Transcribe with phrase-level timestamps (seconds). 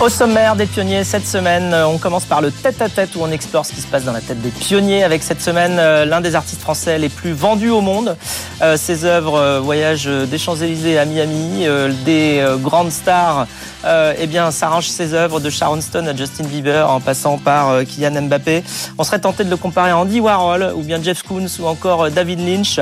[0.00, 3.66] Au sommaire des pionniers cette semaine, euh, on commence par le tête-à-tête où on explore
[3.66, 6.36] ce qui se passe dans la tête des pionniers avec cette semaine euh, l'un des
[6.36, 8.16] artistes français les plus vendus au monde.
[8.62, 11.66] Euh, ses œuvres voyagent des Champs-Élysées à Miami,
[12.04, 13.46] des grandes stars
[13.84, 18.22] eh bien, s'arrangent ses œuvres de Sharon Stone à Justin Bieber en passant par Kylian
[18.22, 18.62] Mbappé.
[18.98, 22.10] On serait tenté de le comparer à Andy Warhol ou bien Jeff Koons ou encore
[22.10, 22.80] David Lynch.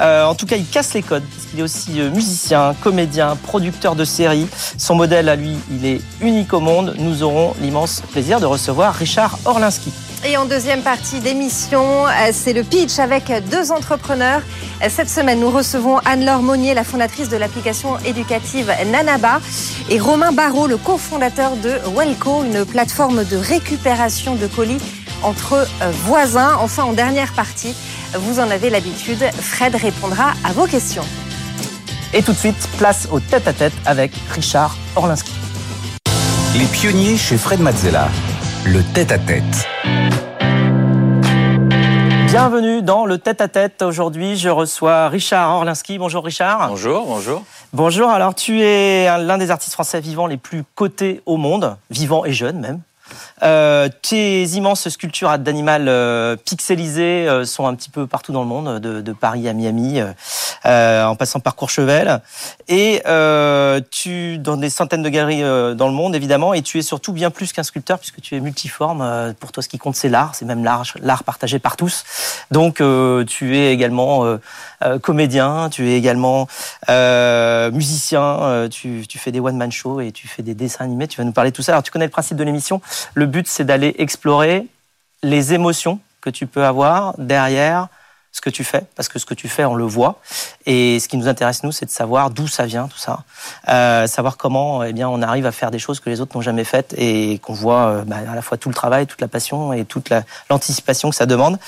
[0.00, 4.04] en tout cas, il casse les codes parce qu'il est aussi musicien, comédien, producteur de
[4.04, 4.46] séries.
[4.78, 8.94] Son modèle à lui, il est unique au monde, nous aurons l'immense plaisir de recevoir
[8.94, 9.92] Richard Orlinski.
[10.26, 14.40] Et en deuxième partie d'émission, euh, c'est le pitch avec deux entrepreneurs.
[14.82, 19.40] Euh, cette semaine, nous recevons Anne-Laure Monnier, la fondatrice de l'application éducative Nanaba,
[19.90, 24.80] et Romain Barrault, le cofondateur de Welco, une plateforme de récupération de colis
[25.22, 26.56] entre euh, voisins.
[26.60, 27.74] Enfin, en dernière partie,
[28.14, 31.04] vous en avez l'habitude, Fred répondra à vos questions.
[32.14, 35.43] Et tout de suite, place au tête-à-tête -tête avec Richard Orlinski.
[36.56, 38.08] Les pionniers chez Fred Mazzella.
[38.64, 39.66] Le tête-à-tête.
[42.28, 43.82] Bienvenue dans le tête-à-tête.
[43.82, 45.98] Aujourd'hui, je reçois Richard Orlinski.
[45.98, 46.68] Bonjour Richard.
[46.68, 47.42] Bonjour, bonjour.
[47.72, 52.24] Bonjour, alors tu es l'un des artistes français vivants les plus cotés au monde, vivant
[52.24, 52.80] et jeune même.
[53.42, 58.48] Euh, tes immenses sculptures d'animal euh, pixelisées euh, sont un petit peu partout dans le
[58.48, 60.00] monde, de, Paris à Miami,
[60.64, 62.20] en passant par Courchevel.
[62.68, 63.02] Et
[63.90, 65.42] tu dans des centaines de galeries
[65.76, 66.54] dans le monde, évidemment.
[66.54, 69.34] Et tu es surtout bien plus qu'un sculpteur, puisque tu es multiforme.
[69.38, 70.34] pour toi, ce qui compte, c'est l'art.
[70.34, 72.04] C'est même l'art, l'art partagé par tous.
[72.50, 72.82] Donc,
[73.26, 74.38] tu es également
[75.02, 76.48] comédien, tu es également
[76.88, 78.68] musicien.
[78.70, 81.06] Tu, tu, fais des one man shows et tu fais des dessins animés.
[81.06, 81.72] Tu vas nous parler de tout ça.
[81.72, 82.80] Alors, tu connais le principe de l'émission.
[83.14, 84.66] Le but, c'est d'aller explorer
[85.22, 87.88] les émotions que tu peux avoir derrière
[88.34, 90.16] ce que tu fais, parce que ce que tu fais, on le voit.
[90.66, 93.20] Et ce qui nous intéresse, nous, c'est de savoir d'où ça vient, tout ça.
[93.68, 96.42] Euh, savoir comment eh bien, on arrive à faire des choses que les autres n'ont
[96.42, 99.28] jamais faites et qu'on voit euh, bah, à la fois tout le travail, toute la
[99.28, 100.12] passion et toute
[100.50, 101.60] l'anticipation que ça demande.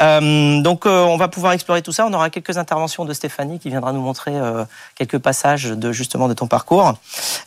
[0.00, 2.06] Euh, donc, euh, on va pouvoir explorer tout ça.
[2.06, 6.28] On aura quelques interventions de Stéphanie qui viendra nous montrer euh, quelques passages de justement
[6.28, 6.94] de ton parcours.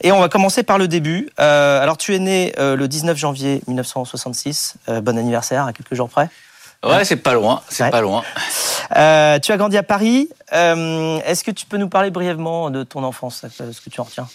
[0.02, 1.30] Et on va commencer par le début.
[1.38, 4.76] alors, tu es né le 19 janvier 1966.
[5.02, 6.30] bon anniversaire, à quelques jours près.
[6.86, 8.24] Ouais, c'est pas loin, c'est pas loin.
[8.96, 10.30] Euh, tu as grandi à Paris.
[10.54, 14.06] Euh, Est-ce que tu peux nous parler brièvement de ton enfance, ce que tu en
[14.06, 14.28] retiens?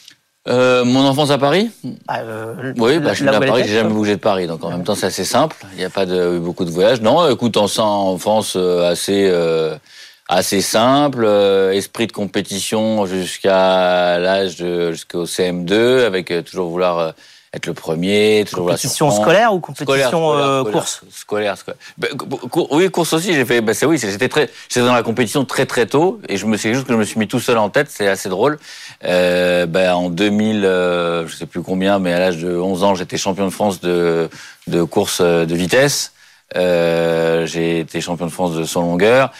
[0.47, 1.71] Euh, mon enfance à Paris?
[2.07, 4.63] Ah, euh, Oui, bah, je suis né à Paris, j'ai jamais bougé de Paris, donc
[4.63, 5.57] en même temps c'est assez simple.
[5.73, 7.01] Il n'y a pas de beaucoup de voyages.
[7.01, 9.75] Non, écoute, en enfance assez euh,
[10.29, 11.25] assez simple,
[11.73, 17.15] esprit de compétition jusqu'à l'âge de jusqu'au CM2, avec toujours vouloir
[17.55, 21.79] être le premier, toujours compétition scolaire ou compétition euh, course Scolaire, scolaire.
[21.97, 22.11] Ben,
[22.71, 23.33] oui, course aussi.
[23.33, 23.61] J'ai fait.
[23.61, 26.57] Ben, c'est oui, j'étais très, j'étais dans la compétition très très tôt et je me
[26.57, 27.89] suis juste que je me suis mis tout seul en tête.
[27.91, 28.59] C'est assez drôle.
[29.05, 32.95] Euh, ben, en 2000, euh, je sais plus combien, mais à l'âge de 11 ans,
[32.95, 34.29] j'étais champion de France de
[34.67, 36.13] de course euh, de vitesse.
[36.57, 39.33] Euh, j'ai été champion de France de 100 longueur.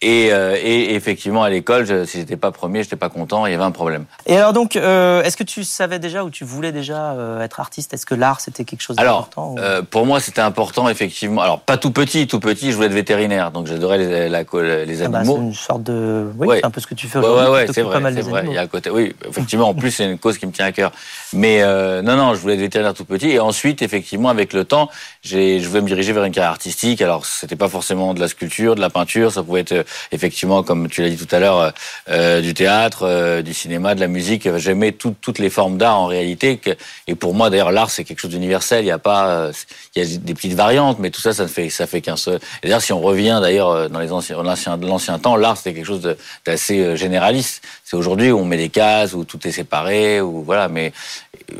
[0.00, 3.52] Et, euh, et, effectivement, à l'école, je, si j'étais pas premier, j'étais pas content, il
[3.52, 4.04] y avait un problème.
[4.26, 7.58] Et alors donc, euh, est-ce que tu savais déjà ou tu voulais déjà euh, être
[7.58, 7.92] artiste?
[7.94, 11.42] Est-ce que l'art c'était quelque chose d'important Alors, euh, pour moi, c'était important effectivement.
[11.42, 15.02] Alors, pas tout petit, tout petit, je voulais être vétérinaire, donc j'adorais les, la, les
[15.02, 15.36] ah bah, animaux.
[15.36, 17.46] c'est une sorte de, oui, c'est un peu ce que tu fais aujourd'hui.
[17.46, 18.44] Ouais, ouais, c'est vrai, c'est vrai.
[18.46, 19.68] Il y a côté, oui, effectivement.
[19.68, 20.92] en plus, c'est une cause qui me tient à cœur.
[21.32, 24.64] Mais euh, non, non, je voulais être vétérinaire tout petit, et ensuite, effectivement, avec le
[24.64, 24.90] temps,
[25.22, 27.02] j'ai, je voulais me diriger vers une carrière artistique.
[27.02, 30.88] Alors, c'était pas forcément de la sculpture, de la peinture, ça pouvait être effectivement comme
[30.88, 31.70] tu l'as dit tout à l'heure, euh,
[32.10, 34.56] euh, du théâtre, euh, du cinéma, de la musique.
[34.56, 36.60] J'aimais toutes les formes d'art en réalité.
[37.06, 38.82] et pour moi, d'ailleurs, l'art c'est quelque chose d'universel.
[38.82, 39.50] Il n'y a pas,
[39.94, 42.16] il y a des petites variantes, mais tout ça, ça ne fait, ça fait qu'un
[42.16, 42.40] seul.
[42.62, 46.16] d'ailleurs, si on revient d'ailleurs dans les anciens, l'ancien, temps, l'art c'était quelque chose
[46.46, 47.62] d'assez généraliste.
[47.84, 50.68] C'est aujourd'hui où on met des cases, où tout est séparé, où voilà.
[50.68, 50.92] Mais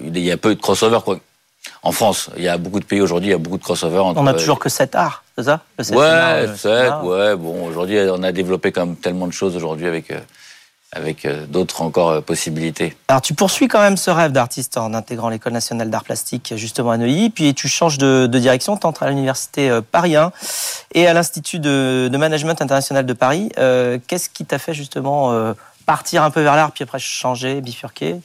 [0.05, 0.99] il y a peu de crossover.
[1.83, 3.99] En France, il y a beaucoup de pays aujourd'hui, il y a beaucoup de crossover.
[3.99, 5.61] Entre, on n'a toujours que sept arts c'est ça?
[5.79, 7.37] Ouais, c'est ouais.
[7.37, 10.19] Bon, aujourd'hui, on a développé quand même tellement de choses aujourd'hui avec euh,
[10.91, 12.97] avec euh, d'autres encore euh, possibilités.
[13.07, 16.91] Alors tu poursuis quand même ce rêve d'artiste en intégrant l'école nationale d'art plastique justement
[16.91, 20.33] à Neuilly, puis tu changes de, de direction, tu entres à l'université Paris 1
[20.95, 23.51] et à l'institut de, de, management international de Paris.
[23.55, 25.55] Qu'est-ce qui t'a fait justement
[25.87, 28.17] partir un peu vers l'art, puis après changer, bifurquer?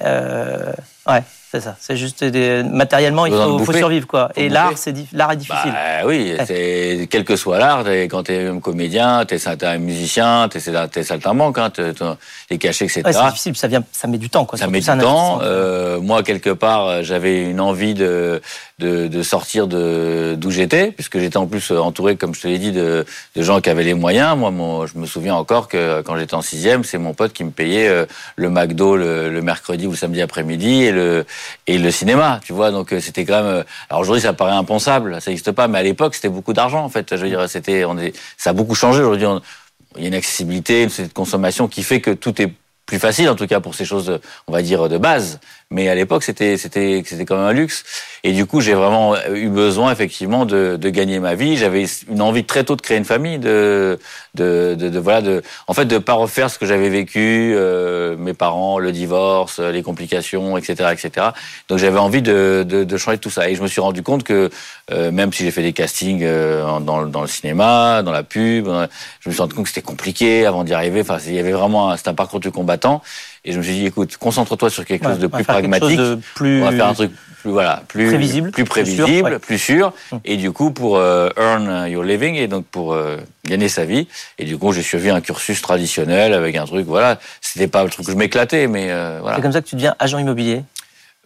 [0.00, 1.22] Ouais,
[1.52, 1.76] c'est ça.
[1.78, 2.62] C'est juste des...
[2.62, 4.30] matériellement, il faut, survivre quoi.
[4.34, 5.70] Faut Et l'art, c'est l'art est difficile.
[5.70, 7.06] Bah oui, Ouais.
[7.10, 10.60] quel que soit l'art, quand t'es un comédien, t'es un musicien, t'es
[10.90, 13.02] t'es saltimbanque, hein, t'es- cachets, etc.
[13.04, 13.56] Ouais, c'est difficile.
[13.56, 14.58] Ça vient, ça met du temps quoi.
[14.58, 15.40] ça met du temps.
[15.42, 18.40] Euh, moi, quelque part, euh, j'avais une envie de,
[18.78, 22.58] de, de sortir de d'où j'étais, puisque j'étais en plus entouré, comme je te l'ai
[22.58, 23.04] dit, de,
[23.36, 24.38] de gens qui avaient les moyens.
[24.38, 27.44] Moi, mon, je me souviens encore que quand j'étais en sixième, c'est mon pote qui
[27.44, 28.06] me payait euh,
[28.36, 31.26] le McDo le, le mercredi ou le samedi après-midi et le,
[31.66, 32.70] et le cinéma, tu vois.
[32.70, 33.46] Donc, euh, c'était quand même...
[33.46, 36.84] euh, Alors aujourd'hui, ça paraît impensable, ça n'existe pas, mais à l'époque, c'était beaucoup d'argent,
[36.84, 37.16] en fait.
[37.16, 37.84] Je veux dire, c'était...
[37.84, 39.26] On est, ça a beaucoup changé aujourd'hui.
[39.96, 42.52] il y a une accessibilité, une consommation qui fait que tout est
[42.86, 45.40] plus facile, en tout cas pour ces choses, on va dire, de base.
[45.72, 47.84] Mais à l'époque, c'était c'était c'était quand même un luxe.
[48.24, 51.56] Et du coup, j'ai vraiment eu besoin, effectivement, de, de gagner ma vie.
[51.56, 53.98] J'avais une envie très tôt de créer une famille, de
[54.34, 58.34] de, de, voilà, de en fait de pas refaire ce que j'avais vécu, euh, mes
[58.34, 61.26] parents, le divorce, les complications, etc., etc.
[61.68, 63.48] Donc j'avais envie de, de changer tout ça.
[63.50, 64.50] Et je me suis rendu compte que
[64.90, 68.68] euh, même si j'ai fait des castings euh, dans, dans le cinéma, dans la pub,
[68.68, 68.86] euh,
[69.20, 71.00] je me suis rendu compte que c'était compliqué avant d'y arriver.
[71.00, 73.02] Enfin, il y avait vraiment c'était un parcours du combattant.
[73.44, 75.98] Et je me suis dit, écoute, concentre-toi sur quelque chose de plus pragmatique.
[75.98, 77.10] de plus- On va faire un truc
[77.42, 79.38] plus voilà, plus Prévisible, plus plus sûr, prévisible, ouais.
[79.40, 79.92] plus sûr.
[80.12, 80.20] Hum.
[80.24, 84.06] Et du coup, pour euh, earn your living et donc pour euh, gagner sa vie.
[84.38, 86.86] Et du coup, j'ai suivi un cursus traditionnel avec un truc.
[86.86, 89.36] Voilà, c'était pas le truc que je m'éclatais, mais euh, voilà.
[89.38, 90.62] C'est comme ça que tu deviens agent immobilier?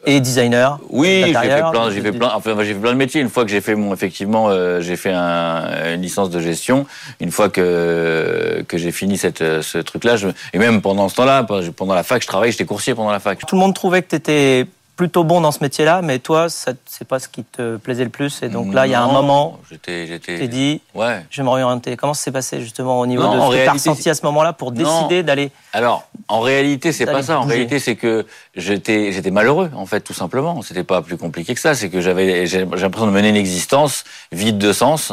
[0.06, 0.78] Et designer.
[0.88, 3.20] Oui, j'ai fait plein, de- j'ai fait plein, enfin, j'ai fait plein de métiers.
[3.20, 6.86] Une fois que j'ai fait mon, effectivement, euh, j'ai fait un- une licence de gestion.
[7.20, 11.44] Une fois que que j'ai fini cette ce truc-là, je, et même pendant ce temps-là,
[11.76, 13.44] pendant la fac, je travaillais, j'étais coursier pendant la fac.
[13.46, 17.06] Tout le monde trouvait que tu étais plutôt bon dans ce métier-là, mais toi, c'est
[17.06, 18.42] pas ce qui te plaisait le plus.
[18.42, 21.24] Et donc là, il y a un moment, tu t'es dit, ouais.
[21.30, 21.96] je vais me réorienter.
[21.96, 24.14] Comment ça s'est passé justement au niveau Non, de ce que tu as ressenti à
[24.14, 27.38] ce moment-là pour décider d'aller Alors, en réalité, c'est pas ça.
[27.38, 27.54] En bouger.
[27.54, 30.62] réalité, c'est que j'étais, j'étais malheureux, en fait, tout simplement.
[30.62, 31.74] C'était pas plus compliqué que ça.
[31.74, 35.12] C'est que j'avais, l'impression de mener une existence vide de sens.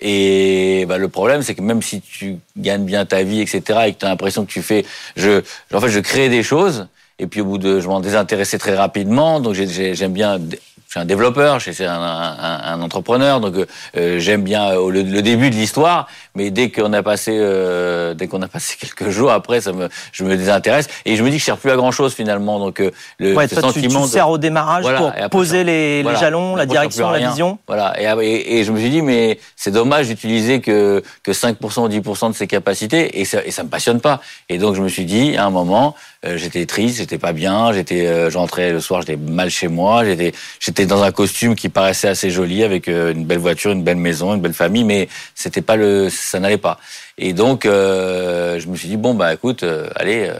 [0.00, 3.94] Et bah, le problème, c'est que même si tu gagnes bien ta vie, etc., et
[3.94, 4.84] que tu as l'impression que tu fais,
[5.16, 5.42] je,
[5.74, 6.86] en fait, je crée des choses.
[7.18, 9.40] Et puis au bout de, je m'en désintéressais très rapidement.
[9.40, 10.38] Donc j'ai- j'ai- j'aime bien.
[10.38, 13.54] Je suis un développeur, je suis un, entrepreneur, donc
[13.96, 16.06] euh, j'aime bien le début de l'histoire.
[16.36, 19.88] Mais dès qu'on a passé, euh, dès qu'on a passé quelques jours après, ça me,
[20.12, 22.58] je me désintéresse et je me dis que je sers plus à grand chose finalement.
[22.58, 25.64] Donc euh, le Ouais, ce toi, tu, tu sers au démarrage Voilà, pour après, poser
[25.64, 27.58] les, jalons, la Après, direction, la vision.
[27.66, 27.94] Voilà.
[27.98, 31.88] Et, et, et je me suis dit, mais c'est dommage d'utiliser que, que 5% ou
[31.88, 34.20] 10% de ses capacités et ça, et ça me passionne pas.
[34.50, 35.94] Et donc, je me suis dit, à un moment,
[36.26, 40.04] euh, j'étais triste, j'étais pas bien, j'étais, euh, j'entrais le soir, j'étais mal chez moi,
[40.04, 43.96] j'étais, j'étais dans un costume qui paraissait assez joli avec une belle voiture, une belle
[43.96, 46.78] maison, une belle famille, mais c'était pas le, ça n'allait pas.
[47.18, 50.38] Et donc, euh, je me suis dit, bon, bah, écoute, euh, allez, euh,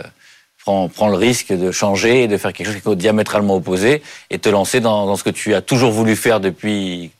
[0.64, 4.02] prends, prends le risque de changer et de faire quelque chose qui est diamétralement opposé
[4.30, 7.10] et te lancer dans, dans ce que tu as toujours voulu faire depuis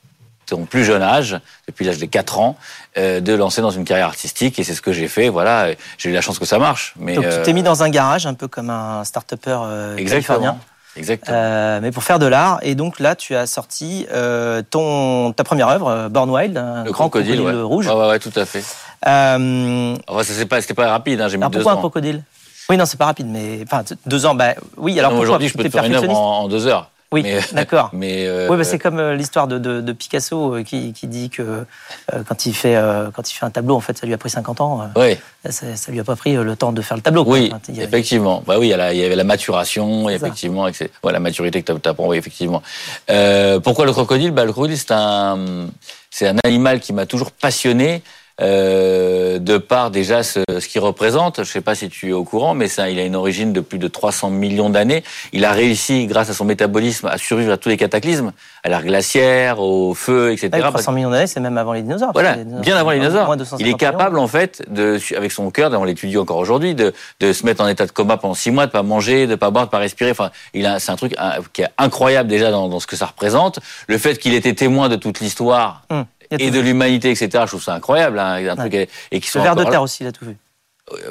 [0.46, 2.56] ton plus jeune âge, depuis l'âge de 4 ans,
[2.96, 5.28] euh, de lancer dans une carrière artistique et c'est ce que j'ai fait.
[5.28, 6.94] Voilà, j'ai eu la chance que ça marche.
[6.98, 10.58] Mais Donc tu t'es mis dans un garage, un peu comme un start-upper euh, californien.
[10.96, 11.36] Exactement.
[11.36, 12.58] Euh, mais pour faire de l'art.
[12.62, 16.84] Et donc là, tu as sorti euh, ton, ta première œuvre, euh, Born Wild, un
[16.84, 17.60] le grand crocodile, ouais.
[17.62, 17.86] rouge.
[17.86, 18.64] Ouais, ouais, ouais, tout à fait.
[19.06, 21.20] Euh, Enfin, ça c'est pas, c'était pas rapide.
[21.20, 21.78] Hein, j'ai mis alors deux pourquoi un ans.
[21.80, 22.22] crocodile?
[22.68, 24.34] Oui, non, c'est pas rapide, mais enfin deux ans.
[24.34, 24.98] Bah oui.
[24.98, 26.90] Alors Non, pourquoi aujourd'hui, je peux te faire une œuvre en deux heures.
[27.12, 27.90] Oui, Mais- d'accord.
[27.92, 31.06] Mais euh, Oui, bah, c'est comme euh, l'histoire de, de, de Picasso euh, qui, qui
[31.06, 34.06] dit que euh, quand il fait euh, quand il fait un tableau, en fait, ça
[34.06, 34.82] lui a pris 50 ans.
[34.96, 35.18] euh, ouais.
[35.48, 37.24] ça, ça lui a pas pris euh, le temps de faire le tableau.
[37.26, 38.42] Oui, il a- effectivement.
[38.46, 41.62] Bah oui, il y, a la- il y avait la maturation, effectivement, ouais, la maturité
[41.62, 42.62] que tu apprends, oui, effectivement.
[43.10, 44.32] Euh, pourquoi le crocodile?
[44.32, 45.68] Bah, Le crocodile, c'est un,
[46.10, 48.02] c'est un animal qui m'a toujours passionné.
[48.42, 52.24] Euh, de par déjà ce, ce qu'il représente, je sais pas si tu es au
[52.24, 55.02] courant, mais ça, il a une origine de plus de 300 millions d'années.
[55.32, 58.82] Il a réussi, grâce à son métabolisme, à survivre à tous les cataclysmes, à l'ère
[58.84, 60.50] glaciaire, au feu, etc.
[60.52, 62.10] Ouais, Parce 300 millions d'années, c'est même avant les dinosaures.
[62.12, 63.26] voilà, les dinosaures, bien avant les dinosaures.
[63.26, 66.36] moins de 250 Il est capable, en fait, de, avec son cœur, on l'étudie encore
[66.38, 69.26] aujourd'hui, de, de se mettre en état de coma pendant six mois, de pas manger,
[69.26, 70.10] de pas boire, de pas respirer.
[70.10, 71.14] Enfin, il a, c'est un truc
[71.54, 73.60] qui est incroyable déjà dans, dans ce que ça représente.
[73.88, 77.28] Le fait qu'il était témoin de toute l'histoire Hum, a et de l'humanité, etc.
[77.42, 79.72] Je trouve ça incroyable, hein, un truc et, et qui Le sont ver de terre
[79.72, 79.82] là.
[79.82, 80.36] aussi, il a tout vu.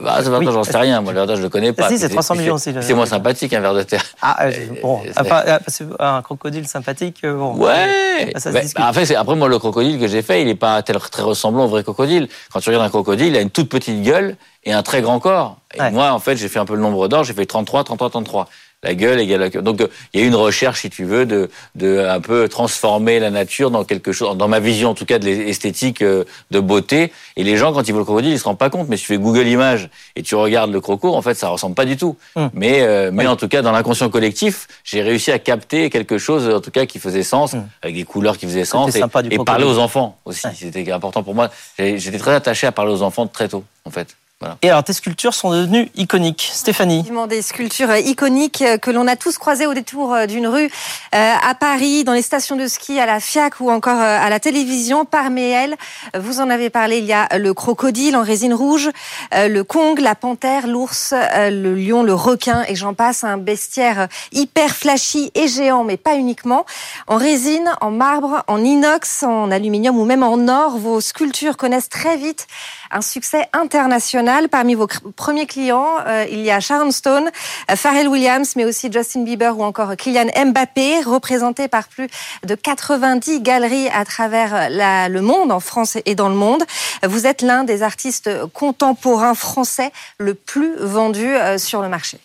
[0.01, 0.45] Bah, ça Oui.
[0.50, 1.01] j'en sais rien.
[1.01, 1.89] Moi, le ver de terre, je le connais pas.
[1.89, 4.03] si, c'est Puis 300 puis millions aussi, C'est moins sympathique un ver de terre.
[4.22, 5.24] Ah, euh, bon, ah,
[5.60, 7.55] parce que un crocodile sympathique, euh, bon.
[7.57, 8.31] Ouais.
[8.38, 11.24] Ça Bah, bah, après, moi, le crocodile que j'ai fait, il est pas tel- très
[11.24, 12.29] ressemblant au vrai crocodile.
[12.53, 15.19] Quand tu regardes un crocodile, il a une toute petite gueule et un très grand
[15.19, 15.57] corps.
[15.74, 15.91] Et Ouais.
[15.91, 17.25] moi, en fait, j'ai fait un peu le nombre d'or.
[17.25, 18.48] J'ai fait 33, 33, 33.
[18.86, 19.62] La gueule égale la queue.
[19.62, 22.48] Donc euh, il y a eu une recherche, si tu veux, de, de un peu
[22.48, 26.24] transformer la nature dans quelque chose, dans ma vision en tout cas de l'esthétique euh,
[26.51, 27.12] de beauté.
[27.36, 28.88] Et les gens, quand ils voient le crocodile, ils se rendent pas compte.
[28.88, 31.75] Mais si tu fais Google Images et tu regardes le croco, en fait, ça ressemble
[31.75, 32.15] pas du tout.
[32.36, 32.50] Hum.
[32.54, 36.48] Mais, euh, mais en tout cas, dans l'inconscient collectif, j'ai réussi à capter quelque chose,
[36.48, 37.68] en tout cas, qui faisait sens, hum.
[37.82, 39.01] avec des couleurs qui faisaient sens, et,
[39.32, 40.48] et parler aux enfants aussi.
[40.54, 41.50] C'était important pour moi.
[41.77, 44.15] J'étais très attaché à parler aux enfants très tôt, en fait.
[44.62, 46.51] Et alors, tes sculptures sont devenues iconiques.
[46.54, 51.34] Stéphanie Des sculptures iconiques que l'on a tous croisées au détour euh, d'une rue euh,
[51.42, 54.42] à Paris, dans les stations de ski, à la FIAC ou encore euh, à la
[54.42, 55.06] télévision.
[55.06, 55.77] Parmi elles,
[56.20, 58.89] vous en avez parlé, il y a le crocodile en résine rouge,
[59.32, 63.24] le kong, la panthère, l'ours, le lion, le requin et j'en passe.
[63.24, 66.65] Un bestiaire hyper flashy et géant, mais pas uniquement.
[67.08, 71.89] En résine, en marbre, en inox, en aluminium ou même en or, vos sculptures connaissent
[71.89, 72.48] très vite
[72.92, 74.25] un succès international.
[74.50, 77.29] Parmi vos premiers clients, euh, il y a Sharon Stone,
[77.70, 82.08] euh, Pharrell Williams, mais aussi Justin Bieber ou encore Kylian Mbappé, représentés par plus
[82.46, 86.63] de 90 galeries à travers la, le monde, en France et dans le monde.
[87.03, 92.20] Vous êtes l'un des artistes contemporains français le plus vendu euh, sur le marché.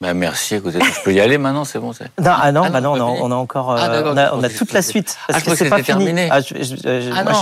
[0.00, 1.92] Bah merci, écoutez, je peux y aller maintenant, c'est bon.
[2.20, 4.74] Non, ah non, ah bah non, on, a, encore, ah, on, a, on a toute
[4.74, 5.16] la suite.
[5.26, 5.86] Parce que, c'est pas fini.
[5.86, 6.28] Terminé.
[6.30, 7.32] Ah, je, ah, moi,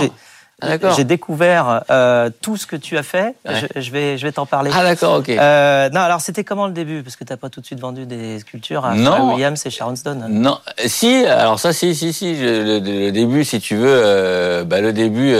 [0.61, 3.35] ah, j'ai découvert euh, tout ce que tu as fait.
[3.75, 4.71] Je, vais, je vais t'en parler.
[4.73, 5.27] Ah d'accord, ok.
[5.27, 7.03] Euh, non, alors c'était comment le début?
[7.03, 10.25] Parce que t'as pas tout de suite vendu des sculptures à Williams et Sharon Stone.
[10.29, 11.25] Non, si.
[11.25, 12.35] Alors ça, si, si, si.
[12.39, 12.79] le,
[13.11, 15.35] début, si tu veux, euh, bah, le début,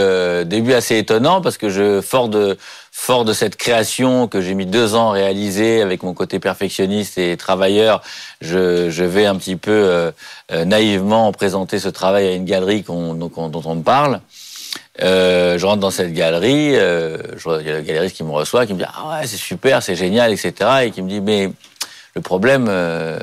[0.45, 2.57] début assez étonnant parce que je fort de
[2.91, 7.17] fort de cette création que j'ai mis deux ans à réaliser avec mon côté perfectionniste
[7.17, 8.01] et travailleur,
[8.41, 10.11] je, je vais un petit peu
[10.51, 14.19] naïvement présenter ce travail à une galerie dont on me parle.
[15.01, 17.17] Euh, je rentre dans cette galerie, euh,
[17.59, 19.83] il y a le galeriste qui me reçoit, qui me dit ah ouais c'est super,
[19.83, 20.53] c'est génial, etc.
[20.83, 21.51] Et qui me dit mais
[22.15, 23.19] le problème, euh,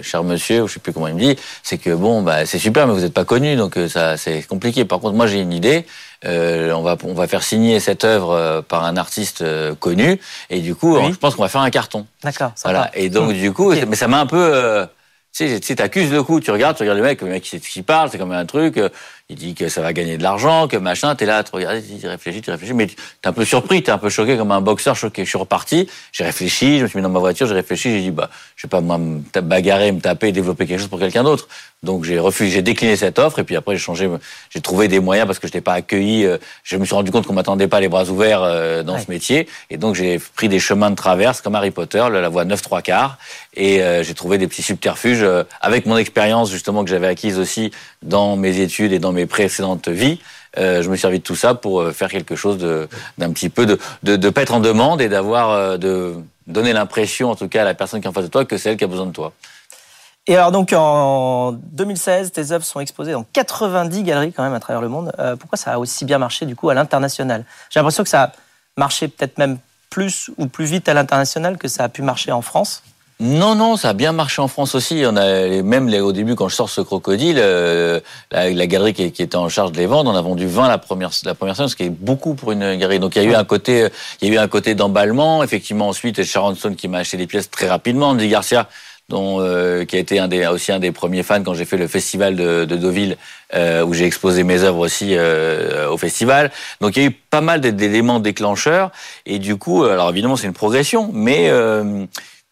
[0.00, 2.86] cher monsieur, je sais plus comment il me dit, c'est que bon bah c'est super
[2.86, 4.86] mais vous n'êtes pas connu donc euh, ça c'est compliqué.
[4.86, 5.84] Par contre moi j'ai une idée,
[6.24, 9.44] euh, on va on va faire signer cette œuvre euh, par un artiste
[9.78, 10.18] connu
[10.48, 12.06] et du coup je pense qu'on va faire un carton.
[12.22, 12.52] D'accord.
[12.62, 14.86] Voilà et donc du coup mais ça m'a un peu
[15.36, 18.08] tu sais, t'accuses le coup, tu regardes, tu regardes le mec, le mec qui parle,
[18.10, 18.80] c'est comme un truc,
[19.30, 22.06] il dit que ça va gagner de l'argent, que machin, t'es là, tu regardes, tu
[22.06, 24.96] réfléchis, tu réfléchis, mais t'es un peu surpris, t'es un peu choqué comme un boxeur
[24.96, 25.22] choqué.
[25.24, 28.00] Je suis reparti, j'ai réfléchi, je me suis mis dans ma voiture, j'ai réfléchi, j'ai
[28.00, 31.24] dit, bah, je vais pas moi me bagarrer, me taper, développer quelque chose pour quelqu'un
[31.24, 31.46] d'autre.
[31.84, 34.10] Donc j'ai refusé, j'ai décliné cette offre et puis après j'ai changé,
[34.50, 36.26] j'ai trouvé des moyens parce que je n'étais pas accueilli.
[36.26, 39.08] Euh, je me suis rendu compte qu'on m'attendait pas les bras ouverts euh, dans ce
[39.08, 42.60] métier et donc j'ai pris des chemins de traverse comme Harry Potter, la voie 9
[42.60, 43.18] 3 quarts
[43.54, 45.24] et euh, j'ai trouvé des petits subterfuges
[45.60, 47.70] avec mon expérience justement que j'avais acquise aussi
[48.02, 50.20] dans mes études et dans mes précédentes vies.
[50.56, 52.58] je me suis servi de tout ça pour faire quelque chose
[53.18, 57.36] d'un petit peu de, de, pas être en demande et d'avoir de donner l'impression en
[57.36, 58.84] tout cas à la personne qui est en face de toi que c'est elle qui
[58.84, 59.32] a besoin de toi.
[60.28, 64.60] Et alors donc en 2016, tes œuvres sont exposées dans 90 galeries quand même à
[64.60, 65.10] travers le monde.
[65.18, 67.46] Euh, pourquoi ça a aussi bien marché du coup à l'international?
[67.70, 68.32] J'ai l'impression que ça a
[68.76, 69.58] marché peut-être même
[69.88, 72.82] plus ou plus vite à l'international que ça a pu marcher en France.
[73.20, 75.02] Non, non, ça a bien marché en France aussi.
[75.04, 77.98] On a même au début, quand je sors ce crocodile, euh,
[78.30, 81.10] la, galerie qui, était en charge de les vendre, on a vendu 20 la première
[81.24, 83.00] la première semaine, ce qui est beaucoup pour une galerie.
[83.00, 83.88] Donc il y a eu un côté,
[84.22, 85.42] il y a eu un côté d'emballement.
[85.42, 88.10] Effectivement, ensuite Sharon Stone qui m'a acheté des pièces très rapidement.
[88.10, 88.68] Andy Garcia
[89.08, 91.78] dont, euh, qui a été un des, aussi un des premiers fans quand j'ai fait
[91.78, 93.16] le festival de, de Deauville,
[93.54, 96.50] euh, où j'ai exposé mes œuvres aussi euh, au festival.
[96.80, 98.90] Donc il y a eu pas mal d'éléments déclencheurs,
[99.24, 101.50] et du coup, alors évidemment c'est une progression, mais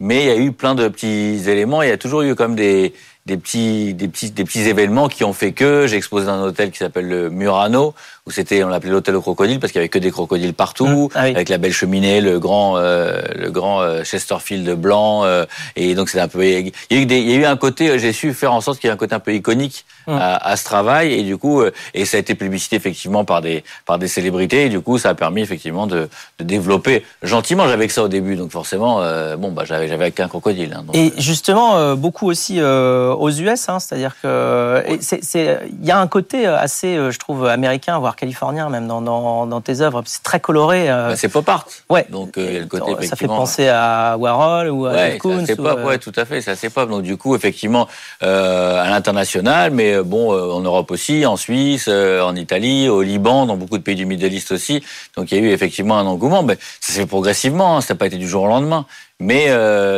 [0.00, 1.83] mais il y a eu plein de petits éléments.
[1.83, 2.93] Il y a toujours eu comme des
[3.26, 6.71] petits, des petits, des petits événements qui ont fait que j'ai exposé dans un hôtel
[6.71, 7.95] qui s'appelle le Murano,
[8.26, 10.87] où c'était, on l'appelait l'hôtel aux crocodiles parce qu'il y avait que des crocodiles partout,
[10.87, 11.09] mmh.
[11.14, 15.45] ah avec la belle cheminée, le grand, euh, le grand euh, Chesterfield blanc, euh,
[15.76, 17.56] et donc c'est un peu, il y a eu des, il y a eu un
[17.56, 20.12] côté, j'ai su faire en sorte qu'il y ait un côté un peu iconique mmh.
[20.12, 21.62] à, à, ce travail, et du coup,
[21.95, 25.11] et ça a été publicité effectivement par des, par des célébrités, et du coup, ça
[25.11, 26.09] a permis effectivement de,
[26.40, 27.68] de développer gentiment.
[27.68, 29.02] J'avais que ça au début, donc forcément,
[29.38, 30.75] bon, bah j'avais, j'avais qu'un crocodile.
[30.76, 36.47] Hein, et justement, beaucoup aussi aux US, hein, c'est-à-dire que il y a un côté
[36.47, 40.03] assez, je trouve, américain, voire californien même dans, dans, dans tes œuvres.
[40.07, 40.91] C'est très coloré.
[40.91, 41.11] Euh.
[41.11, 41.67] Bah, c'est pop art.
[41.89, 42.07] Ouais.
[42.11, 45.19] Donc euh, le côté ça fait penser à Warhol ou à ouais.
[45.47, 46.41] C'est pop, euh, ouais, tout à fait.
[46.41, 46.89] C'est assez pop.
[46.89, 47.87] Donc du coup, effectivement,
[48.23, 53.57] euh, à l'international, mais bon, en Europe aussi, en Suisse, en Italie, au Liban, dans
[53.57, 54.83] beaucoup de pays du Middle East aussi.
[55.17, 56.43] Donc il y a eu effectivement un engouement.
[56.43, 57.77] Mais ça s'est fait progressivement.
[57.77, 58.87] Hein, ça n'a pas été du jour au lendemain.
[59.21, 59.51] Mais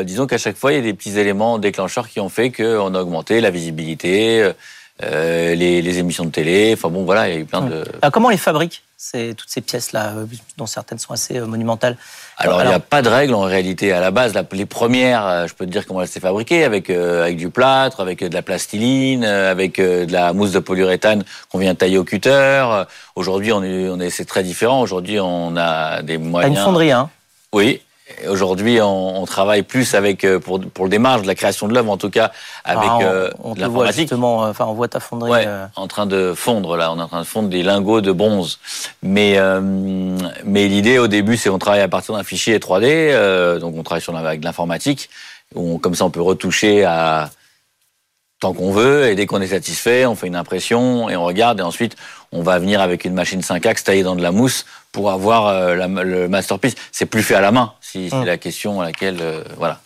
[0.04, 2.94] disons qu'à chaque fois, il y a des petits éléments déclencheurs qui ont fait qu'on
[2.94, 4.52] a augmenté la visibilité,
[5.02, 6.72] euh, les, les, émissions de télé.
[6.74, 7.84] Enfin bon, voilà, il y a eu plein de.
[8.02, 10.26] Alors, comment on les fabrique c'est toutes ces pièces-là, euh,
[10.56, 11.96] dont certaines sont assez euh, monumentales?
[12.36, 13.92] Alors, il n'y a pas de règle en réalité.
[13.92, 17.36] À la base, les premières, je peux te dire comment elles s'est fabriquées, avec, avec
[17.36, 21.98] du plâtre, avec de la plastiline, avec de la mousse de polyuréthane qu'on vient tailler
[21.98, 22.84] au cutter.
[23.14, 24.80] Aujourd'hui, on est, on est, c'est très différent.
[24.80, 26.54] Aujourd'hui, on a des moyens.
[26.54, 27.08] T'as une fonderie, hein?
[27.52, 27.80] Oui,
[28.26, 31.74] Aujourd'hui, on, on, travaille plus avec euh, pour, pour le démarche de la création de
[31.74, 32.32] l'œuvre, en tout cas
[32.64, 34.02] avec ah, euh, on, l'informatique.
[34.02, 35.30] Justement, euh, enfin, on voit ta fonderie.
[35.30, 35.46] Ouais,
[35.76, 38.60] en train de fondre là, on est en train de fondre des lingots de bronze.
[39.02, 39.60] Mais euh,
[40.44, 44.02] mais l'idée au début, c'est qu'on travaille à partir d'un fichier 3D, donc on travaille
[44.02, 45.10] sur avec l'informatique.
[45.54, 47.30] Comme ça, on peut retoucher à
[48.40, 51.58] tant qu'on veut, et dès qu'on est satisfait, on fait une impression et on regarde,
[51.58, 51.96] et ensuite
[52.30, 55.48] on va venir avec une machine 5 axes taillée dans de la mousse pour avoir
[55.48, 56.74] euh, le masterpiece.
[56.92, 58.24] C'est plus fait à la main, si c'est hum.
[58.24, 59.80] la question à laquelle euh, voilà.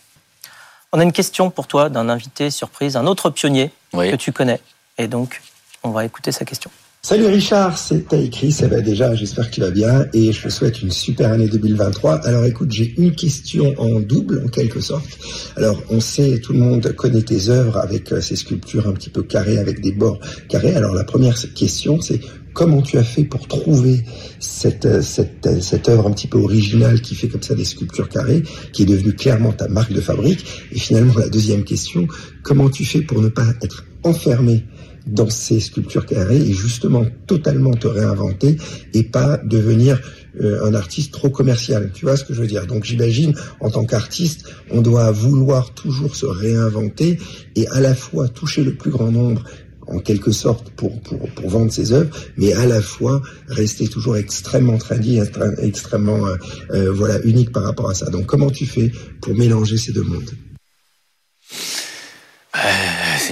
[0.91, 4.59] On a une question pour toi d'un invité surprise, un autre pionnier que tu connais,
[4.97, 5.41] et donc
[5.83, 6.69] on va écouter sa question.
[7.05, 10.47] Salut Richard, c'est écrit, ça va déjà, j'espère que tu vas bien et je te
[10.47, 12.25] souhaite une super année 2023.
[12.25, 15.19] Alors écoute, j'ai une question en double en quelque sorte.
[15.57, 19.09] Alors on sait, tout le monde connaît tes œuvres avec euh, ces sculptures un petit
[19.09, 20.17] peu carrées avec des bords
[20.47, 20.75] carrés.
[20.75, 22.21] Alors la première question c'est
[22.53, 24.05] comment tu as fait pour trouver
[24.39, 27.65] cette, euh, cette, euh, cette œuvre un petit peu originale qui fait comme ça des
[27.65, 30.45] sculptures carrées, qui est devenue clairement ta marque de fabrique?
[30.71, 32.07] Et finalement la deuxième question,
[32.43, 34.63] comment tu fais pour ne pas être enfermé
[35.05, 38.57] dans ces sculptures carrées et justement totalement te réinventer
[38.93, 39.99] et pas devenir
[40.41, 41.91] euh, un artiste trop commercial.
[41.93, 42.65] Tu vois ce que je veux dire?
[42.65, 47.19] Donc j'imagine, en tant qu'artiste, on doit vouloir toujours se réinventer
[47.55, 49.43] et à la fois toucher le plus grand nombre
[49.87, 54.15] en quelque sorte pour, pour, pour vendre ses œuvres, mais à la fois rester toujours
[54.15, 55.19] extrêmement trendy,
[55.59, 56.35] extrêmement euh,
[56.71, 58.09] euh, voilà unique par rapport à ça.
[58.09, 58.91] Donc comment tu fais
[59.21, 60.31] pour mélanger ces deux mondes?